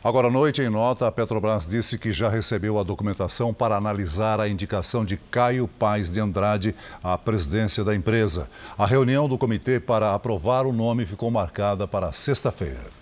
[0.03, 4.41] Agora à noite, em nota, a Petrobras disse que já recebeu a documentação para analisar
[4.41, 8.49] a indicação de Caio Paes de Andrade à presidência da empresa.
[8.79, 12.98] A reunião do comitê para aprovar o nome ficou marcada para sexta-feira.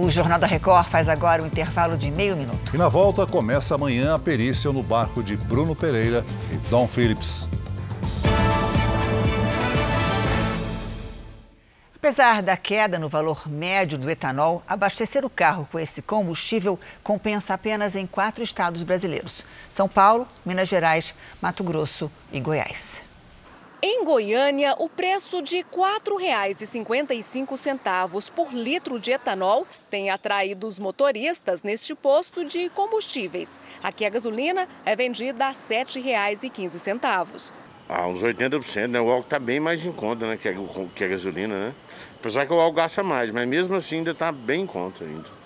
[0.00, 2.72] O Jornal da Record faz agora um intervalo de meio minuto.
[2.72, 7.48] E na volta começa amanhã a perícia no barco de Bruno Pereira e Dom Phillips.
[11.96, 17.54] Apesar da queda no valor médio do etanol, abastecer o carro com esse combustível compensa
[17.54, 23.07] apenas em quatro estados brasileiros: São Paulo, Minas Gerais, Mato Grosso e Goiás.
[23.80, 31.62] Em Goiânia, o preço de R$ 4,55 por litro de etanol tem atraído os motoristas
[31.62, 33.60] neste posto de combustíveis.
[33.80, 37.52] Aqui a gasolina é vendida a R$ 7,15.
[37.88, 39.00] Ah, uns 80%, né?
[39.00, 40.54] O álcool está bem mais em conta né, que, a,
[40.92, 41.74] que a gasolina, né?
[42.18, 45.37] Apesar que o álcool gasta mais, mas mesmo assim ainda está bem em conta ainda.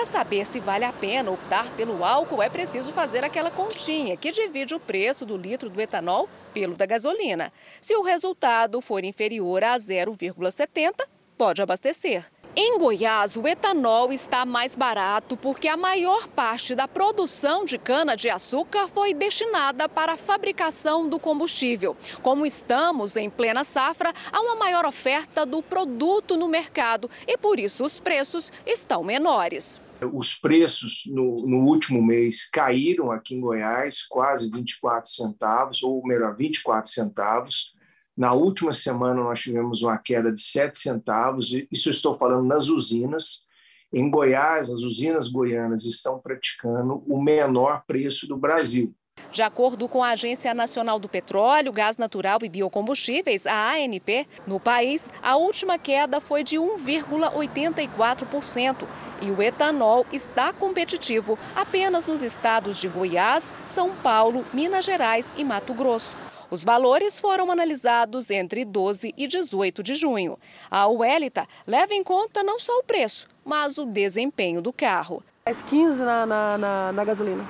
[0.00, 4.32] Para saber se vale a pena optar pelo álcool, é preciso fazer aquela continha que
[4.32, 7.52] divide o preço do litro do etanol pelo da gasolina.
[7.82, 12.24] Se o resultado for inferior a 0,70, pode abastecer.
[12.56, 18.88] Em Goiás, o etanol está mais barato porque a maior parte da produção de cana-de-açúcar
[18.88, 21.96] foi destinada para a fabricação do combustível.
[22.22, 27.60] Como estamos em plena safra, há uma maior oferta do produto no mercado e por
[27.60, 29.80] isso os preços estão menores.
[30.12, 36.34] Os preços no, no, último mês caíram aqui em Goiás, quase 24 centavos, ou melhor,
[36.34, 37.76] 24 centavos.
[38.20, 43.46] Na última semana, nós tivemos uma queda de 7 centavos, isso estou falando nas usinas.
[43.90, 48.94] Em Goiás, as usinas goianas estão praticando o menor preço do Brasil.
[49.32, 54.60] De acordo com a Agência Nacional do Petróleo, Gás Natural e Biocombustíveis, a ANP, no
[54.60, 58.86] país, a última queda foi de 1,84%
[59.22, 65.44] e o etanol está competitivo apenas nos estados de Goiás, São Paulo, Minas Gerais e
[65.44, 66.14] Mato Grosso.
[66.50, 70.36] Os valores foram analisados entre 12 e 18 de junho.
[70.68, 75.22] A Uelita leva em conta não só o preço, mas o desempenho do carro.
[75.44, 77.44] Faz 15 na, na, na, na gasolina.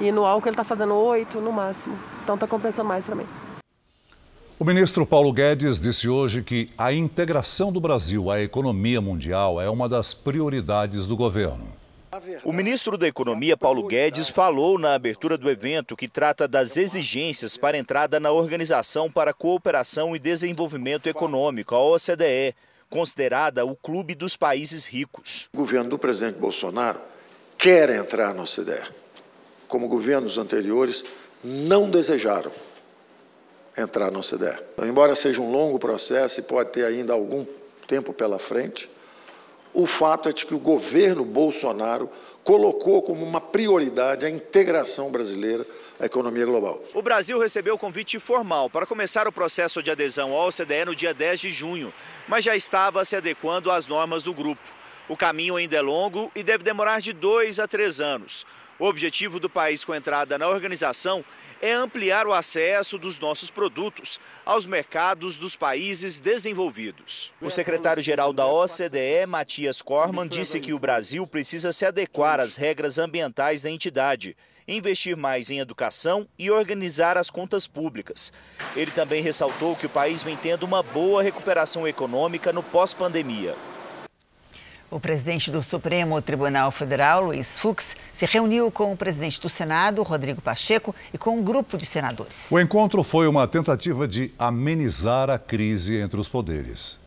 [0.00, 1.98] E no álcool ele está fazendo 8 no máximo.
[2.22, 3.26] Então está compensando mais para mim.
[4.58, 9.68] O ministro Paulo Guedes disse hoje que a integração do Brasil à economia mundial é
[9.68, 11.79] uma das prioridades do governo.
[12.44, 17.56] O ministro da Economia, Paulo Guedes, falou na abertura do evento que trata das exigências
[17.56, 22.56] para entrada na Organização para Cooperação e Desenvolvimento Econômico, a OCDE,
[22.88, 25.48] considerada o clube dos países ricos.
[25.54, 26.98] O governo do presidente Bolsonaro
[27.56, 28.90] quer entrar na OCDE,
[29.68, 31.04] como governos anteriores
[31.44, 32.50] não desejaram
[33.78, 34.58] entrar na OCDE.
[34.82, 37.46] Embora seja um longo processo e pode ter ainda algum
[37.86, 38.90] tempo pela frente,
[39.72, 42.10] o fato é de que o governo Bolsonaro
[42.42, 45.64] colocou como uma prioridade a integração brasileira
[45.98, 46.82] à economia global.
[46.94, 50.94] O Brasil recebeu o convite formal para começar o processo de adesão ao OCDE no
[50.94, 51.92] dia 10 de junho,
[52.26, 54.62] mas já estava se adequando às normas do grupo.
[55.08, 58.46] O caminho ainda é longo e deve demorar de dois a três anos.
[58.80, 61.22] O objetivo do país com a entrada na organização
[61.60, 67.30] é ampliar o acesso dos nossos produtos aos mercados dos países desenvolvidos.
[67.42, 72.98] O secretário-geral da OCDE, Matias Corman, disse que o Brasil precisa se adequar às regras
[72.98, 74.34] ambientais da entidade
[74.66, 78.32] investir mais em educação e organizar as contas públicas.
[78.76, 83.56] Ele também ressaltou que o país vem tendo uma boa recuperação econômica no pós-pandemia.
[84.90, 90.02] O presidente do Supremo Tribunal Federal, Luiz Fux, se reuniu com o presidente do Senado,
[90.02, 92.48] Rodrigo Pacheco, e com um grupo de senadores.
[92.50, 96.98] O encontro foi uma tentativa de amenizar a crise entre os poderes.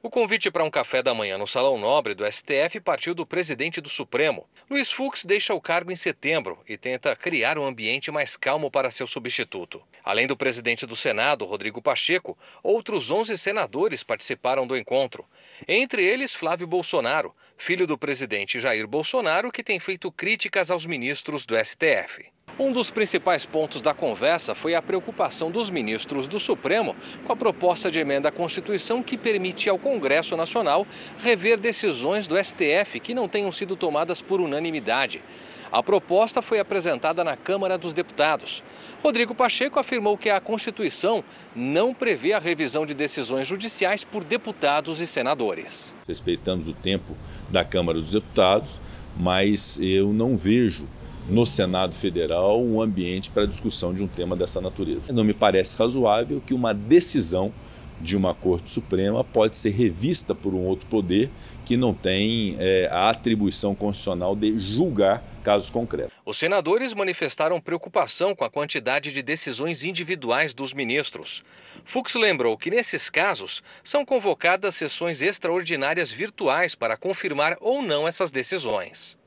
[0.00, 3.80] O convite para um café da manhã no Salão Nobre do STF partiu do presidente
[3.80, 4.48] do Supremo.
[4.70, 8.92] Luiz Fux deixa o cargo em setembro e tenta criar um ambiente mais calmo para
[8.92, 9.82] seu substituto.
[10.04, 15.26] Além do presidente do Senado, Rodrigo Pacheco, outros 11 senadores participaram do encontro.
[15.66, 21.44] Entre eles, Flávio Bolsonaro, filho do presidente Jair Bolsonaro, que tem feito críticas aos ministros
[21.44, 22.37] do STF.
[22.58, 27.36] Um dos principais pontos da conversa foi a preocupação dos ministros do Supremo com a
[27.36, 30.84] proposta de emenda à Constituição que permite ao Congresso Nacional
[31.18, 35.22] rever decisões do STF que não tenham sido tomadas por unanimidade.
[35.70, 38.60] A proposta foi apresentada na Câmara dos Deputados.
[39.04, 41.22] Rodrigo Pacheco afirmou que a Constituição
[41.54, 45.94] não prevê a revisão de decisões judiciais por deputados e senadores.
[46.08, 47.14] Respeitamos o tempo
[47.48, 48.80] da Câmara dos Deputados,
[49.16, 50.88] mas eu não vejo
[51.28, 55.12] no Senado Federal um ambiente para discussão de um tema dessa natureza.
[55.12, 57.52] Não me parece razoável que uma decisão
[58.00, 61.30] de uma Corte Suprema pode ser revista por um outro poder
[61.64, 66.12] que não tem é, a atribuição constitucional de julgar casos concretos.
[66.24, 71.42] Os senadores manifestaram preocupação com a quantidade de decisões individuais dos ministros.
[71.84, 78.30] Fux lembrou que, nesses casos, são convocadas sessões extraordinárias virtuais para confirmar ou não essas
[78.30, 79.18] decisões.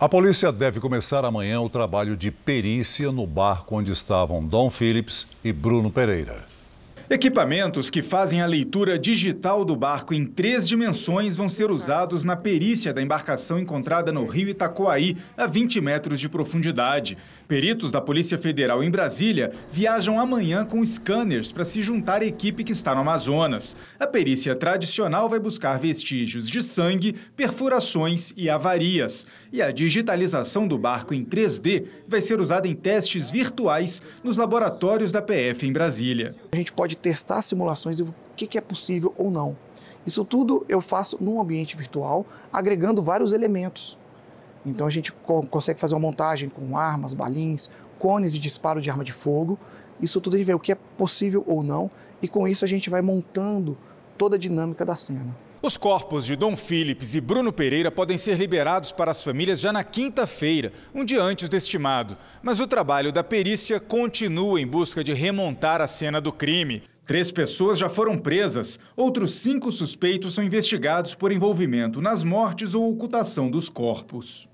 [0.00, 5.26] A polícia deve começar amanhã o trabalho de perícia no barco onde estavam Dom Phillips
[5.44, 6.48] e Bruno Pereira.
[7.10, 12.34] Equipamentos que fazem a leitura digital do barco em três dimensões vão ser usados na
[12.34, 17.18] perícia da embarcação encontrada no rio Itacoaí, a 20 metros de profundidade.
[17.50, 22.62] Peritos da Polícia Federal em Brasília viajam amanhã com scanners para se juntar à equipe
[22.62, 23.74] que está no Amazonas.
[23.98, 29.26] A perícia tradicional vai buscar vestígios de sangue, perfurações e avarias.
[29.52, 35.10] E a digitalização do barco em 3D vai ser usada em testes virtuais nos laboratórios
[35.10, 36.32] da PF em Brasília.
[36.52, 39.56] A gente pode testar simulações e o que é possível ou não.
[40.06, 43.98] Isso tudo eu faço num ambiente virtual, agregando vários elementos.
[44.64, 48.90] Então a gente co consegue fazer uma montagem com armas, balins, cones de disparo de
[48.90, 49.58] arma de fogo.
[50.00, 51.90] Isso tudo a gente vê o que é possível ou não,
[52.22, 53.76] e com isso a gente vai montando
[54.16, 55.36] toda a dinâmica da cena.
[55.62, 59.70] Os corpos de Dom Philips e Bruno Pereira podem ser liberados para as famílias já
[59.70, 62.16] na quinta-feira, um dia antes do estimado.
[62.42, 66.82] Mas o trabalho da perícia continua em busca de remontar a cena do crime.
[67.04, 72.90] Três pessoas já foram presas, outros cinco suspeitos são investigados por envolvimento nas mortes ou
[72.90, 74.49] ocultação dos corpos.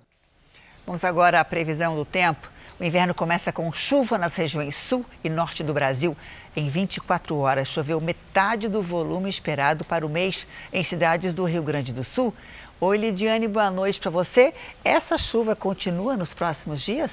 [0.86, 2.48] Vamos agora à previsão do tempo.
[2.78, 6.16] O inverno começa com chuva nas regiões sul e norte do Brasil.
[6.54, 11.64] Em 24 horas, choveu metade do volume esperado para o mês em cidades do Rio
[11.64, 12.32] Grande do Sul.
[12.80, 14.54] Oi, Lidiane, boa noite para você.
[14.84, 17.10] Essa chuva continua nos próximos dias?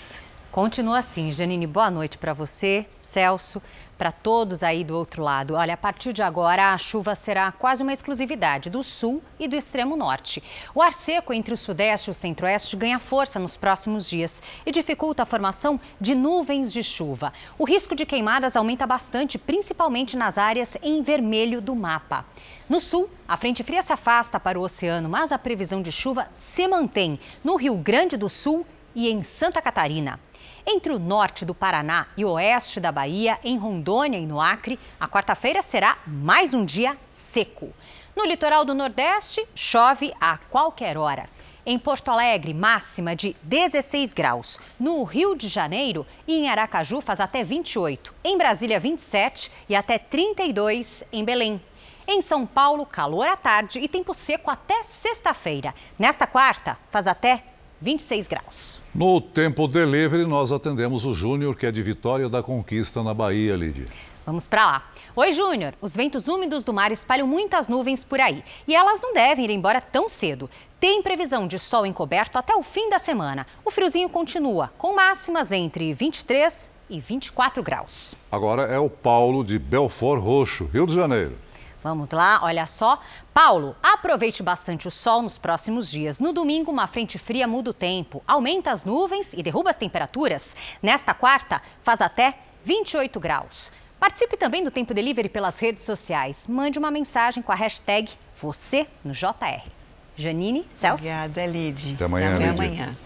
[0.51, 1.65] Continua assim, Janine.
[1.65, 3.59] Boa noite para você, Celso,
[3.97, 5.55] para todos aí do outro lado.
[5.55, 9.55] Olha, a partir de agora a chuva será quase uma exclusividade do sul e do
[9.55, 10.43] extremo norte.
[10.73, 14.71] O ar seco entre o sudeste e o centro-oeste ganha força nos próximos dias e
[14.71, 17.31] dificulta a formação de nuvens de chuva.
[17.57, 22.25] O risco de queimadas aumenta bastante, principalmente nas áreas em vermelho do mapa.
[22.69, 26.27] No sul, a frente fria se afasta para o oceano, mas a previsão de chuva
[26.33, 28.65] se mantém no Rio Grande do Sul
[28.95, 30.19] e em Santa Catarina.
[30.65, 34.79] Entre o norte do Paraná e o oeste da Bahia, em Rondônia e no Acre,
[34.97, 37.73] a quarta-feira será mais um dia seco.
[38.15, 41.29] No litoral do Nordeste, chove a qualquer hora.
[41.65, 44.59] Em Porto Alegre, máxima de 16 graus.
[44.79, 48.13] No Rio de Janeiro e em Aracaju faz até 28.
[48.23, 51.61] Em Brasília, 27 e até 32 em Belém.
[52.07, 55.73] Em São Paulo, calor à tarde e tempo seco até sexta-feira.
[55.97, 57.43] Nesta quarta, faz até
[57.83, 58.79] 26 graus.
[58.95, 63.57] No Tempo Delivery, nós atendemos o Júnior, que é de Vitória da Conquista, na Bahia,
[63.57, 63.87] Lídia.
[64.25, 64.87] Vamos para lá.
[65.13, 65.73] Oi, Júnior.
[65.81, 69.51] Os ventos úmidos do mar espalham muitas nuvens por aí e elas não devem ir
[69.51, 70.49] embora tão cedo.
[70.79, 73.45] Tem previsão de sol encoberto até o fim da semana.
[73.65, 78.15] O friozinho continua, com máximas entre 23 e 24 graus.
[78.31, 81.37] Agora é o Paulo de Belfort Roxo, Rio de Janeiro.
[81.83, 82.99] Vamos lá, olha só.
[83.33, 86.17] Paulo, aproveite bastante o sol nos próximos dias.
[86.17, 90.55] No domingo, uma frente fria muda o tempo, aumenta as nuvens e derruba as temperaturas.
[90.81, 93.69] Nesta quarta, faz até 28 graus.
[93.99, 96.47] Participe também do Tempo Delivery pelas redes sociais.
[96.47, 99.67] Mande uma mensagem com a hashtag você no JR.
[100.15, 101.03] Janine, Celso.
[101.03, 101.95] Obrigada, Lid.
[101.95, 102.97] Até amanhã, Até amanhã.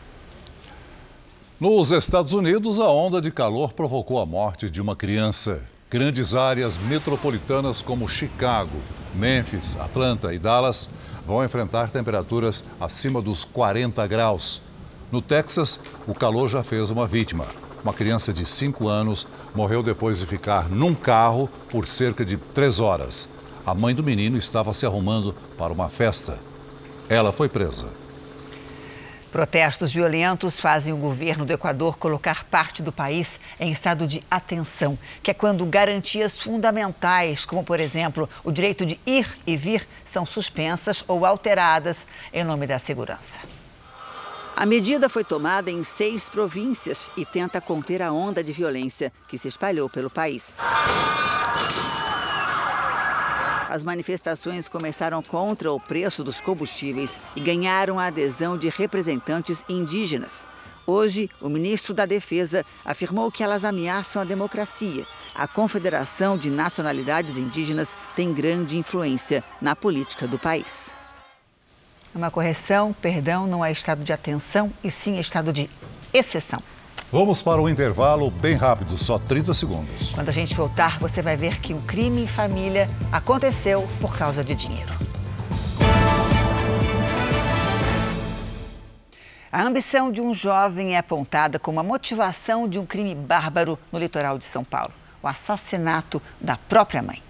[1.60, 5.68] Nos Estados Unidos, a onda de calor provocou a morte de uma criança.
[5.90, 8.76] Grandes áreas metropolitanas como Chicago,
[9.16, 10.90] Memphis, Atlanta e Dallas
[11.26, 14.62] vão enfrentar temperaturas acima dos 40 graus.
[15.14, 17.46] No Texas, o calor já fez uma vítima.
[17.82, 19.26] Uma criança de 5 anos
[19.56, 23.30] morreu depois de ficar num carro por cerca de 3 horas.
[23.66, 26.38] A mãe do menino estava se arrumando para uma festa.
[27.08, 27.86] Ela foi presa.
[29.38, 34.98] Protestos violentos fazem o governo do Equador colocar parte do país em estado de atenção,
[35.22, 40.26] que é quando garantias fundamentais, como por exemplo o direito de ir e vir, são
[40.26, 41.98] suspensas ou alteradas
[42.34, 43.40] em nome da segurança.
[44.56, 49.38] A medida foi tomada em seis províncias e tenta conter a onda de violência que
[49.38, 50.58] se espalhou pelo país.
[53.70, 60.46] As manifestações começaram contra o preço dos combustíveis e ganharam a adesão de representantes indígenas.
[60.86, 65.06] Hoje, o ministro da Defesa afirmou que elas ameaçam a democracia.
[65.36, 70.96] A Confederação de Nacionalidades Indígenas tem grande influência na política do país.
[72.16, 75.70] Uma correção, perdão, não é estado de atenção e sim estado de
[76.14, 76.64] exceção.
[77.10, 80.12] Vamos para um intervalo bem rápido, só 30 segundos.
[80.12, 84.44] Quando a gente voltar, você vai ver que o crime em família aconteceu por causa
[84.44, 84.94] de dinheiro.
[89.50, 93.98] A ambição de um jovem é apontada como a motivação de um crime bárbaro no
[93.98, 94.94] litoral de São Paulo:
[95.24, 97.24] o assassinato da própria mãe.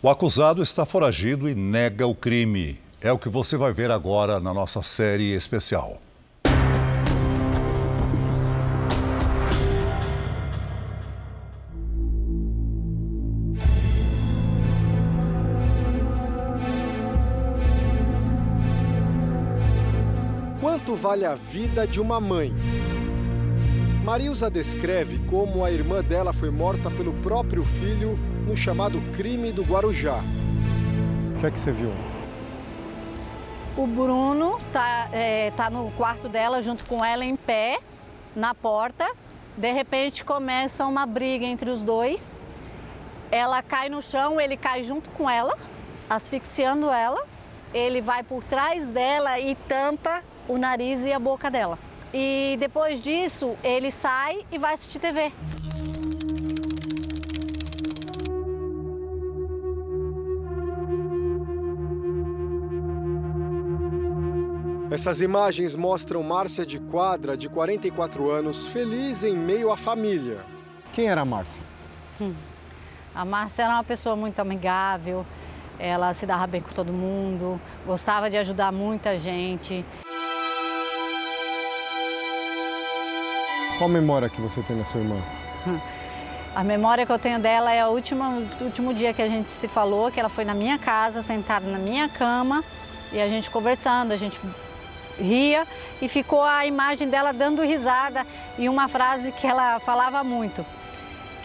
[0.00, 2.80] O acusado está foragido e nega o crime.
[3.00, 6.00] É o que você vai ver agora na nossa série especial.
[20.90, 22.52] Quanto vale a vida de uma mãe?
[24.02, 29.62] Marilza descreve como a irmã dela foi morta pelo próprio filho no chamado crime do
[29.62, 30.18] Guarujá.
[31.36, 31.92] O que é que você viu?
[33.76, 37.78] O Bruno tá, é, tá no quarto dela junto com ela em pé,
[38.34, 39.08] na porta.
[39.56, 42.40] De repente começa uma briga entre os dois.
[43.30, 45.56] Ela cai no chão, ele cai junto com ela,
[46.08, 47.24] asfixiando ela.
[47.72, 50.20] Ele vai por trás dela e tampa
[50.50, 51.78] o nariz e a boca dela.
[52.12, 55.32] E depois disso, ele sai e vai assistir TV.
[64.90, 70.40] Essas imagens mostram Márcia de Quadra, de 44 anos, feliz em meio à família.
[70.92, 71.62] Quem era a Márcia?
[72.20, 72.34] Hum.
[73.14, 75.24] A Márcia era uma pessoa muito amigável,
[75.78, 79.84] ela se dava bem com todo mundo, gostava de ajudar muita gente.
[83.80, 85.16] Qual memória que você tem da sua irmã?
[86.54, 88.22] A memória que eu tenho dela é o último,
[88.60, 91.78] último dia que a gente se falou, que ela foi na minha casa, sentada na
[91.78, 92.62] minha cama,
[93.10, 94.38] e a gente conversando, a gente
[95.18, 95.66] ria
[96.02, 98.26] e ficou a imagem dela dando risada
[98.58, 100.62] e uma frase que ela falava muito,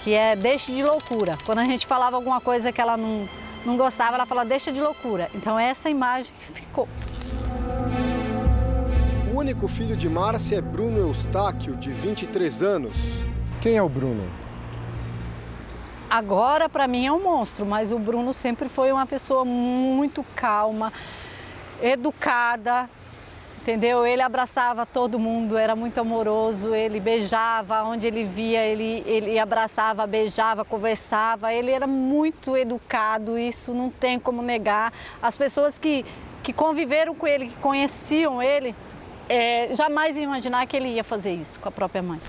[0.04, 1.38] que é deixe de loucura.
[1.46, 3.30] Quando a gente falava alguma coisa que ela não,
[3.66, 5.30] não gostava, ela falava deixa de loucura.
[5.34, 6.86] Então essa imagem ficou.
[9.36, 12.96] O único filho de Márcia é Bruno Eustáquio, de 23 anos.
[13.60, 14.26] Quem é o Bruno?
[16.10, 20.94] Agora, para mim, é um monstro, mas o Bruno sempre foi uma pessoa muito calma,
[21.82, 22.90] educada,
[23.62, 24.06] entendeu?
[24.06, 30.08] Ele abraçava todo mundo, era muito amoroso, ele beijava, onde ele via, ele, ele abraçava,
[30.08, 34.94] beijava, conversava, ele era muito educado, isso não tem como negar.
[35.22, 36.06] As pessoas que,
[36.42, 38.74] que conviveram com ele, que conheciam ele,
[39.30, 42.20] é, jamais imaginar que ele ia fazer isso com a própria mãe.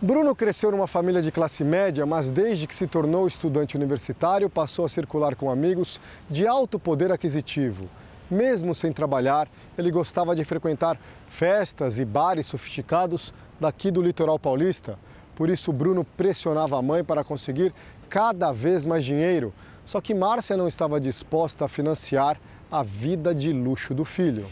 [0.00, 4.84] Bruno cresceu numa família de classe média, mas desde que se tornou estudante universitário, passou
[4.84, 7.88] a circular com amigos de alto poder aquisitivo.
[8.28, 14.98] Mesmo sem trabalhar, ele gostava de frequentar festas e bares sofisticados daqui do litoral paulista.
[15.36, 17.72] Por isso, Bruno pressionava a mãe para conseguir
[18.08, 19.54] cada vez mais dinheiro.
[19.86, 22.40] Só que Márcia não estava disposta a financiar
[22.70, 24.46] a vida de luxo do filho.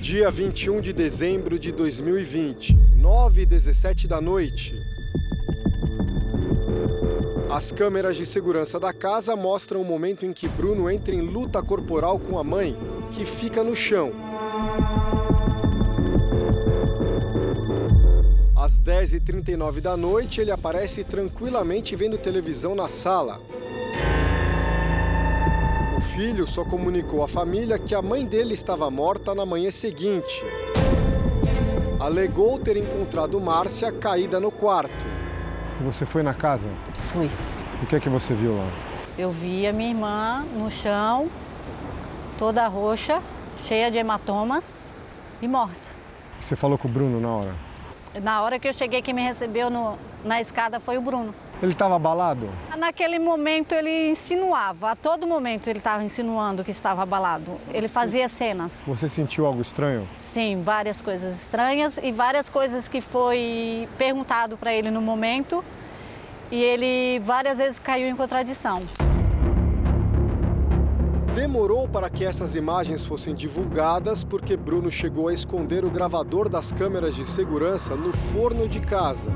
[0.00, 4.74] Dia 21 de dezembro de 2020, 9 e 17 da noite.
[7.50, 11.62] As câmeras de segurança da casa mostram o momento em que Bruno entra em luta
[11.62, 12.76] corporal com a mãe,
[13.12, 14.12] que fica no chão.
[18.54, 23.40] Às 10h39 da noite, ele aparece tranquilamente vendo televisão na sala.
[26.06, 30.40] O filho só comunicou à família que a mãe dele estava morta na manhã seguinte.
[31.98, 35.04] Alegou ter encontrado Márcia caída no quarto.
[35.80, 36.68] Você foi na casa?
[37.00, 37.28] Fui.
[37.82, 38.70] O que é que você viu lá?
[39.18, 41.28] Eu vi a minha irmã no chão,
[42.38, 43.20] toda roxa,
[43.56, 44.94] cheia de hematomas
[45.42, 45.90] e morta.
[46.40, 47.54] Você falou com o Bruno na hora?
[48.22, 51.34] Na hora que eu cheguei, quem me recebeu no, na escada foi o Bruno.
[51.62, 52.48] Ele estava abalado?
[52.76, 57.52] Naquele momento ele insinuava, a todo momento ele estava insinuando que estava abalado.
[57.72, 58.72] Ele fazia cenas.
[58.86, 60.06] Você sentiu algo estranho?
[60.16, 65.64] Sim, várias coisas estranhas e várias coisas que foi perguntado para ele no momento
[66.50, 68.82] e ele várias vezes caiu em contradição.
[71.34, 76.70] Demorou para que essas imagens fossem divulgadas porque Bruno chegou a esconder o gravador das
[76.72, 79.30] câmeras de segurança no forno de casa.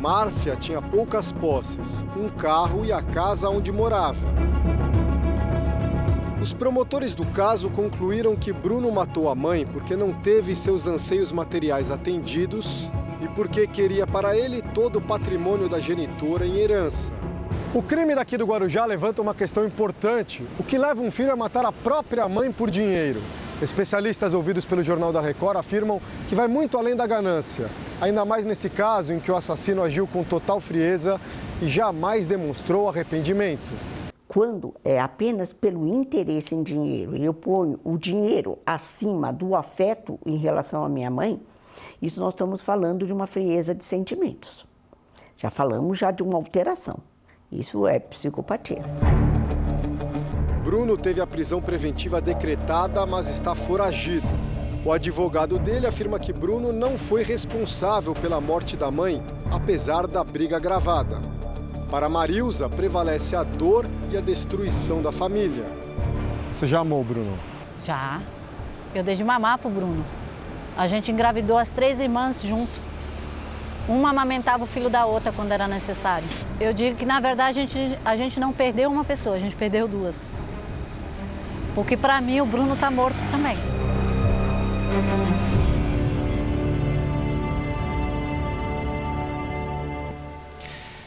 [0.00, 4.16] Márcia tinha poucas posses, um carro e a casa onde morava.
[6.40, 11.32] Os promotores do caso concluíram que Bruno matou a mãe porque não teve seus anseios
[11.32, 12.90] materiais atendidos
[13.20, 17.12] e porque queria para ele todo o patrimônio da genitora em herança.
[17.74, 21.36] O crime daqui do Guarujá levanta uma questão importante: o que leva um filho a
[21.36, 23.20] matar a própria mãe por dinheiro?
[23.62, 27.68] Especialistas ouvidos pelo Jornal da Record afirmam que vai muito além da ganância,
[28.00, 31.20] ainda mais nesse caso em que o assassino agiu com total frieza
[31.60, 33.70] e jamais demonstrou arrependimento.
[34.26, 40.18] Quando é apenas pelo interesse em dinheiro e eu ponho o dinheiro acima do afeto
[40.24, 41.38] em relação à minha mãe,
[42.00, 44.66] isso nós estamos falando de uma frieza de sentimentos.
[45.36, 46.98] Já falamos já de uma alteração.
[47.52, 48.82] Isso é psicopatia.
[50.70, 54.28] Bruno teve a prisão preventiva decretada, mas está foragido.
[54.84, 60.22] O advogado dele afirma que Bruno não foi responsável pela morte da mãe, apesar da
[60.22, 61.20] briga gravada.
[61.90, 65.64] Para Marilza, prevalece a dor e a destruição da família.
[66.52, 67.36] Você já amou o Bruno?
[67.84, 68.22] Já.
[68.94, 70.04] Eu dei de mamar pro Bruno.
[70.76, 72.80] A gente engravidou as três irmãs junto.
[73.88, 76.28] Uma amamentava o filho da outra quando era necessário.
[76.60, 79.56] Eu digo que, na verdade, a gente, a gente não perdeu uma pessoa, a gente
[79.56, 80.40] perdeu duas.
[81.74, 83.56] Porque para mim o Bruno está morto também.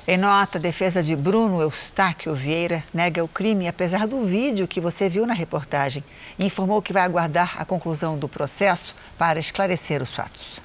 [0.05, 4.81] Em nota, a defesa de Bruno Eustáquio Vieira nega o crime, apesar do vídeo que
[4.81, 6.03] você viu na reportagem,
[6.37, 10.61] e informou que vai aguardar a conclusão do processo para esclarecer os fatos.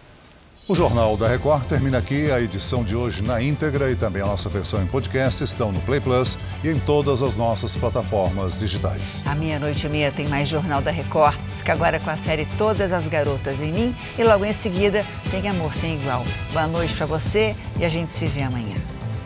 [0.68, 2.30] O Jornal da Record termina aqui.
[2.30, 5.80] A edição de hoje na íntegra e também a nossa versão em podcast estão no
[5.80, 9.22] Play Plus e em todas as nossas plataformas digitais.
[9.24, 11.38] À meia-noite e meia tem mais Jornal da Record.
[11.56, 15.48] Fica agora com a série Todas as Garotas em Mim e logo em seguida tem
[15.48, 16.22] Amor Sem Igual.
[16.52, 18.76] Boa noite para você e a gente se vê amanhã.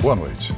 [0.01, 0.55] Boa noite.